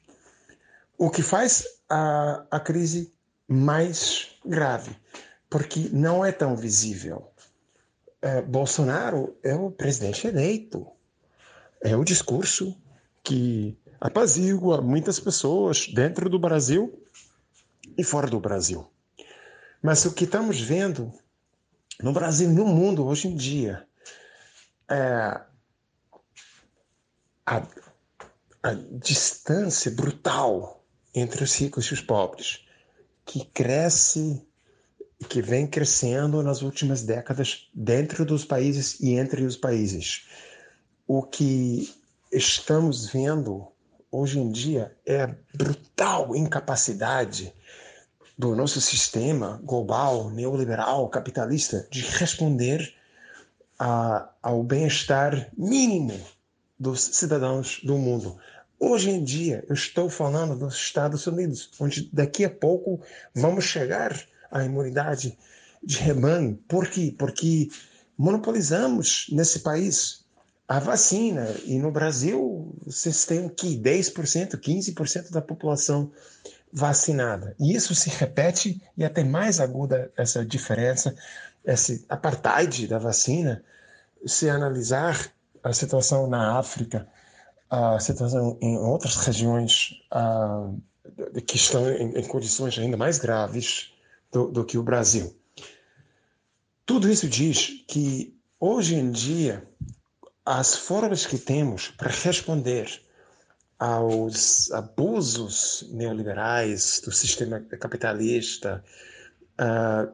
O 0.97 1.11
que 1.11 1.20
faz 1.20 1.66
a, 1.90 2.47
a 2.49 2.61
crise 2.61 3.12
mais 3.49 4.28
grave, 4.44 4.97
porque 5.51 5.90
não 5.92 6.24
é 6.24 6.30
tão 6.30 6.57
visível. 6.57 7.28
É, 8.22 8.40
Bolsonaro 8.40 9.36
é 9.42 9.55
o 9.55 9.70
presidente 9.70 10.28
eleito. 10.28 10.86
É 11.82 11.97
o 11.97 12.05
discurso 12.05 12.80
que 13.22 13.76
apazigua 14.01 14.80
muitas 14.80 15.18
pessoas 15.18 15.88
dentro 15.88 16.30
do 16.30 16.38
Brasil 16.38 17.03
e 17.99 18.05
fora 18.05 18.28
do 18.28 18.38
Brasil. 18.38 18.88
Mas 19.87 20.05
o 20.05 20.12
que 20.12 20.24
estamos 20.24 20.61
vendo 20.61 21.12
no 22.03 22.12
Brasil 22.12 22.51
e 22.51 22.53
no 22.53 22.66
mundo 22.66 23.07
hoje 23.07 23.28
em 23.28 23.37
dia 23.37 23.87
é 24.91 25.41
a, 27.47 27.62
a 28.64 28.74
distância 28.99 29.93
brutal 29.93 30.84
entre 31.14 31.45
os 31.45 31.55
ricos 31.55 31.84
e 31.87 31.95
os 31.95 32.01
pobres, 32.01 32.66
que 33.24 33.45
cresce 33.45 34.45
que 35.28 35.41
vem 35.41 35.68
crescendo 35.68 36.43
nas 36.43 36.62
últimas 36.62 37.03
décadas 37.05 37.70
dentro 37.72 38.24
dos 38.24 38.45
países 38.45 38.99
e 38.99 39.12
entre 39.12 39.45
os 39.45 39.57
países. 39.57 40.26
O 41.07 41.22
que 41.22 41.95
estamos 42.32 43.07
vendo 43.07 43.68
hoje 44.11 44.41
em 44.41 44.51
dia 44.51 44.97
é 45.07 45.22
a 45.22 45.37
brutal 45.55 46.34
incapacidade 46.34 47.55
do 48.37 48.55
nosso 48.55 48.80
sistema 48.80 49.61
global, 49.64 50.30
neoliberal, 50.30 51.09
capitalista, 51.09 51.87
de 51.91 52.03
responder 52.03 52.95
a, 53.78 54.28
ao 54.43 54.62
bem-estar 54.62 55.51
mínimo 55.57 56.18
dos 56.78 57.01
cidadãos 57.01 57.80
do 57.82 57.97
mundo. 57.97 58.37
Hoje 58.78 59.09
em 59.09 59.24
dia, 59.24 59.64
eu 59.68 59.74
estou 59.74 60.11
falando 60.11 60.55
dos 60.55 60.74
Estados 60.74 61.26
Unidos, 61.26 61.70
onde 61.80 62.11
daqui 62.12 62.45
a 62.45 62.51
pouco 62.51 63.01
vamos 63.34 63.64
chegar 63.64 64.14
à 64.51 64.62
imunidade 64.64 65.39
de 65.82 65.97
rebanho. 65.97 66.59
Por 66.68 66.89
quê? 66.89 67.14
Porque 67.18 67.70
monopolizamos 68.18 69.28
nesse 69.32 69.61
país 69.61 70.26
a 70.68 70.78
vacina. 70.78 71.49
E 71.64 71.78
no 71.78 71.91
Brasil, 71.91 72.74
vocês 72.84 73.24
têm 73.24 73.49
que 73.49 73.78
10%, 73.78 74.59
15% 74.59 75.30
da 75.30 75.41
população 75.41 76.11
vacinada. 76.77 77.57
E 77.59 77.74
isso 77.74 77.95
se 77.95 78.11
repete 78.11 78.83
e 78.99 79.03
até 79.03 79.24
mais 79.24 79.61
aguda 79.61 80.12
essa 80.14 80.45
diferença, 80.45 81.16
esse 81.64 82.05
apartheid 82.07 82.87
da 82.87 82.99
vacina, 82.99 83.64
se 84.27 84.51
analisar 84.51 85.33
a 85.62 85.72
situação 85.72 86.27
na 86.27 86.59
África, 86.59 87.09
a 87.70 87.99
situação 87.99 88.59
em 88.61 88.77
outras 88.77 89.16
regiões 89.16 90.03
que 91.47 91.57
estão 91.57 91.91
em, 91.91 92.18
em, 92.18 92.24
condições 92.29 92.79
ainda 92.79 92.99
mais 92.99 93.18
graves 93.18 93.95
do, 94.31 94.49
do 94.49 94.62
que 94.62 94.77
o 94.77 94.83
Brasil. 94.83 95.35
Tudo 96.85 97.11
isso 97.11 97.27
diz 97.27 97.85
que 97.89 98.39
hoje 98.61 98.97
em 98.97 99.11
dia 99.11 99.66
as 100.45 100.77
formas 100.77 101.24
que 101.24 101.39
temos 101.39 101.89
para 101.89 102.11
responder 102.11 103.05
aos 103.79 104.70
abusos 104.72 105.87
neoliberais 105.93 107.01
do 107.05 107.12
sistema 107.12 107.61
capitalista, 107.61 108.83
uh, 109.61 110.12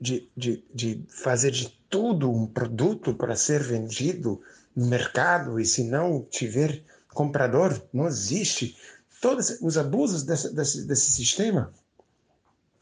de, 0.00 0.28
de, 0.36 0.64
de 0.74 1.04
fazer 1.08 1.50
de 1.50 1.68
tudo 1.90 2.30
um 2.30 2.46
produto 2.46 3.14
para 3.14 3.36
ser 3.36 3.62
vendido 3.62 4.40
no 4.74 4.86
mercado 4.86 5.60
e 5.60 5.64
se 5.64 5.84
não 5.84 6.26
tiver 6.30 6.82
comprador, 7.08 7.80
não 7.92 8.06
existe. 8.06 8.76
Todos 9.20 9.58
os 9.62 9.78
abusos 9.78 10.22
desse, 10.22 10.54
desse, 10.54 10.86
desse 10.86 11.12
sistema, 11.12 11.72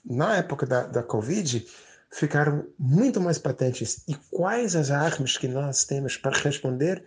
na 0.04 0.36
época 0.36 0.66
da, 0.66 0.86
da 0.86 1.02
Covid, 1.02 1.66
ficaram 2.10 2.66
muito 2.78 3.20
mais 3.20 3.38
patentes. 3.38 4.02
E 4.08 4.14
quais 4.30 4.76
as 4.76 4.90
armas 4.90 5.36
que 5.36 5.48
nós 5.48 5.84
temos 5.84 6.16
para 6.16 6.38
responder 6.38 7.04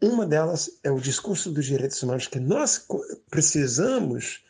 uma 0.00 0.26
delas 0.26 0.78
é 0.82 0.90
o 0.90 1.00
discurso 1.00 1.50
dos 1.50 1.66
direitos 1.66 2.02
humanos, 2.02 2.26
que 2.26 2.40
nós 2.40 2.86
precisamos 3.28 4.42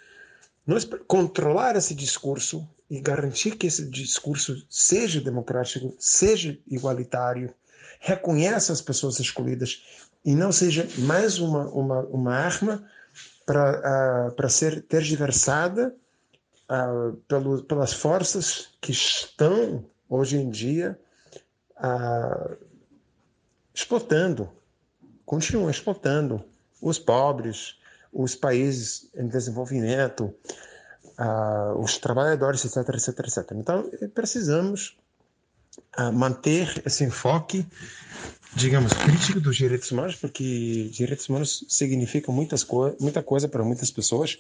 nós 0.67 0.85
controlar 1.07 1.75
esse 1.75 1.95
discurso 1.95 2.69
e 2.89 3.01
garantir 3.01 3.57
que 3.57 3.67
esse 3.67 3.89
discurso 3.89 4.65
seja 4.69 5.21
democrático, 5.21 5.95
seja 5.99 6.59
igualitário, 6.67 7.53
reconheça 7.99 8.73
as 8.73 8.81
pessoas 8.81 9.19
escolhidas, 9.19 9.83
e 10.25 10.35
não 10.35 10.53
seja 10.53 10.87
mais 10.99 11.39
uma, 11.39 11.67
uma, 11.69 12.01
uma 12.03 12.35
arma 12.35 12.85
para 13.47 14.33
uh, 14.37 14.51
ser 14.51 14.83
tergiversada 14.83 15.95
uh, 16.71 17.17
pelo, 17.27 17.63
pelas 17.65 17.93
forças 17.93 18.69
que 18.81 18.93
estão 18.93 19.85
hoje 20.09 20.37
em 20.37 20.51
dia 20.51 20.99
uh, 21.79 22.57
explotando, 23.75 24.51
continuam 25.31 25.71
explotando 25.71 26.43
os 26.83 26.99
pobres, 26.99 27.77
os 28.13 28.35
países 28.35 29.09
em 29.15 29.29
desenvolvimento, 29.29 30.35
uh, 31.21 31.79
os 31.79 31.99
trabalhadores, 31.99 32.65
etc, 32.65 32.79
etc, 32.97 33.09
etc. 33.21 33.53
Então, 33.53 33.89
precisamos 34.13 34.99
uh, 35.97 36.13
manter 36.13 36.83
esse 36.85 37.05
enfoque, 37.05 37.65
digamos, 38.57 38.93
crítico 38.93 39.39
dos 39.39 39.57
direitos 39.57 39.93
humanos, 39.93 40.17
porque 40.17 40.91
direitos 40.93 41.29
humanos 41.29 41.65
significam 41.69 42.35
muitas 42.35 42.65
co 42.65 42.97
muita 42.99 43.23
coisa 43.23 43.47
para 43.47 43.63
muitas 43.63 43.93
pessoas, 43.93 44.37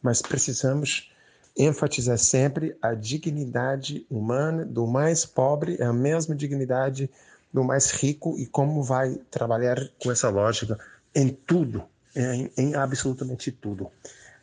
mas 0.00 0.22
precisamos 0.22 1.10
enfatizar 1.56 2.16
sempre 2.16 2.76
a 2.80 2.94
dignidade 2.94 4.06
humana 4.08 4.64
do 4.64 4.86
mais 4.86 5.26
pobre, 5.26 5.78
é 5.80 5.84
a 5.84 5.92
mesma 5.92 6.36
dignidade 6.36 7.10
do 7.52 7.64
mais 7.64 7.90
rico 7.90 8.38
e 8.38 8.46
como 8.46 8.82
vai 8.82 9.16
trabalhar 9.30 9.78
com 10.02 10.10
essa 10.10 10.28
lógica 10.28 10.78
em 11.14 11.28
tudo, 11.28 11.84
em, 12.14 12.50
em 12.56 12.74
absolutamente 12.74 13.50
tudo. 13.50 13.90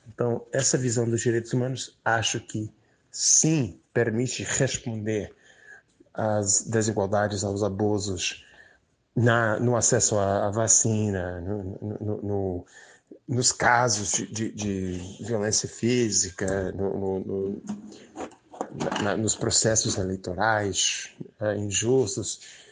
Então, 0.08 0.46
essa 0.52 0.78
visão 0.78 1.10
dos 1.10 1.22
direitos 1.22 1.54
humanos, 1.54 1.98
acho 2.04 2.40
que 2.40 2.72
sim 3.12 3.80
permite 3.94 4.44
responder 4.44 5.34
às 6.14 6.62
desigualdades, 6.64 7.44
aos 7.44 7.64
abusos 7.64 8.46
na, 9.16 9.60
no 9.60 9.76
acesso 9.76 10.18
à, 10.18 10.48
à 10.48 10.52
vacina, 10.52 11.40
no, 11.42 11.78
no, 11.82 12.22
no, 12.22 12.66
nos 13.28 13.52
casos 13.52 14.12
de, 14.12 14.28
de, 14.28 14.52
de 14.52 15.24
violência 15.24 15.70
física, 15.70 16.74
na, 19.02 19.16
nos 19.16 19.36
processos 19.36 19.98
eleitorais 19.98 21.16
é, 21.40 21.56
injustos, 21.56 22.65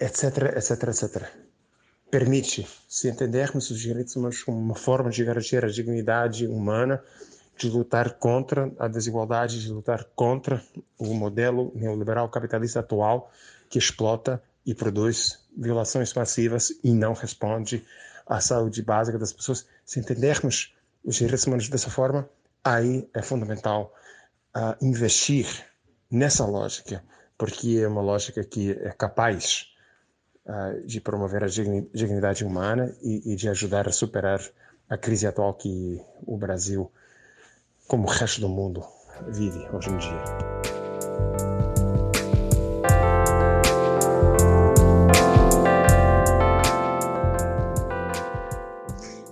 etc, 0.00 0.56
etc, 0.56 0.82
etc 0.88 1.50
permite, 2.10 2.66
se 2.88 3.08
entendermos 3.08 3.70
os 3.70 3.78
direitos 3.78 4.16
humanos 4.16 4.42
como 4.42 4.58
uma 4.58 4.74
forma 4.74 5.10
de 5.10 5.24
garantir 5.24 5.64
a 5.64 5.68
dignidade 5.68 6.46
humana, 6.46 7.02
de 7.56 7.70
lutar 7.70 8.14
contra 8.14 8.72
a 8.78 8.88
desigualdade, 8.88 9.60
de 9.60 9.70
lutar 9.70 10.04
contra 10.16 10.62
o 10.98 11.14
modelo 11.14 11.70
neoliberal 11.74 12.28
capitalista 12.28 12.80
atual 12.80 13.30
que 13.68 13.78
explota 13.78 14.42
e 14.66 14.74
produz 14.74 15.38
violações 15.56 16.12
massivas 16.12 16.72
e 16.82 16.92
não 16.92 17.12
responde 17.12 17.84
à 18.26 18.40
saúde 18.40 18.82
básica 18.82 19.18
das 19.18 19.32
pessoas. 19.32 19.66
Se 19.84 20.00
entendermos 20.00 20.74
os 21.04 21.16
direitos 21.16 21.46
humanos 21.46 21.68
dessa 21.68 21.90
forma, 21.90 22.28
aí 22.64 23.08
é 23.14 23.22
fundamental 23.22 23.94
uh, 24.56 24.84
investir 24.84 25.46
nessa 26.10 26.44
lógica, 26.44 27.04
porque 27.38 27.78
é 27.78 27.86
uma 27.86 28.02
lógica 28.02 28.42
que 28.42 28.72
é 28.72 28.90
capaz 28.90 29.70
de 30.84 31.00
promover 31.00 31.44
a 31.44 31.46
dignidade 31.46 32.44
humana 32.44 32.94
e, 33.02 33.32
e 33.32 33.36
de 33.36 33.48
ajudar 33.48 33.88
a 33.88 33.92
superar 33.92 34.40
a 34.88 34.96
crise 34.96 35.26
atual 35.26 35.54
que 35.54 36.00
o 36.26 36.36
Brasil, 36.36 36.90
como 37.86 38.06
o 38.06 38.10
resto 38.10 38.40
do 38.40 38.48
mundo, 38.48 38.82
vive 39.28 39.68
hoje 39.72 39.90
em 39.90 39.96
dia. 39.98 40.24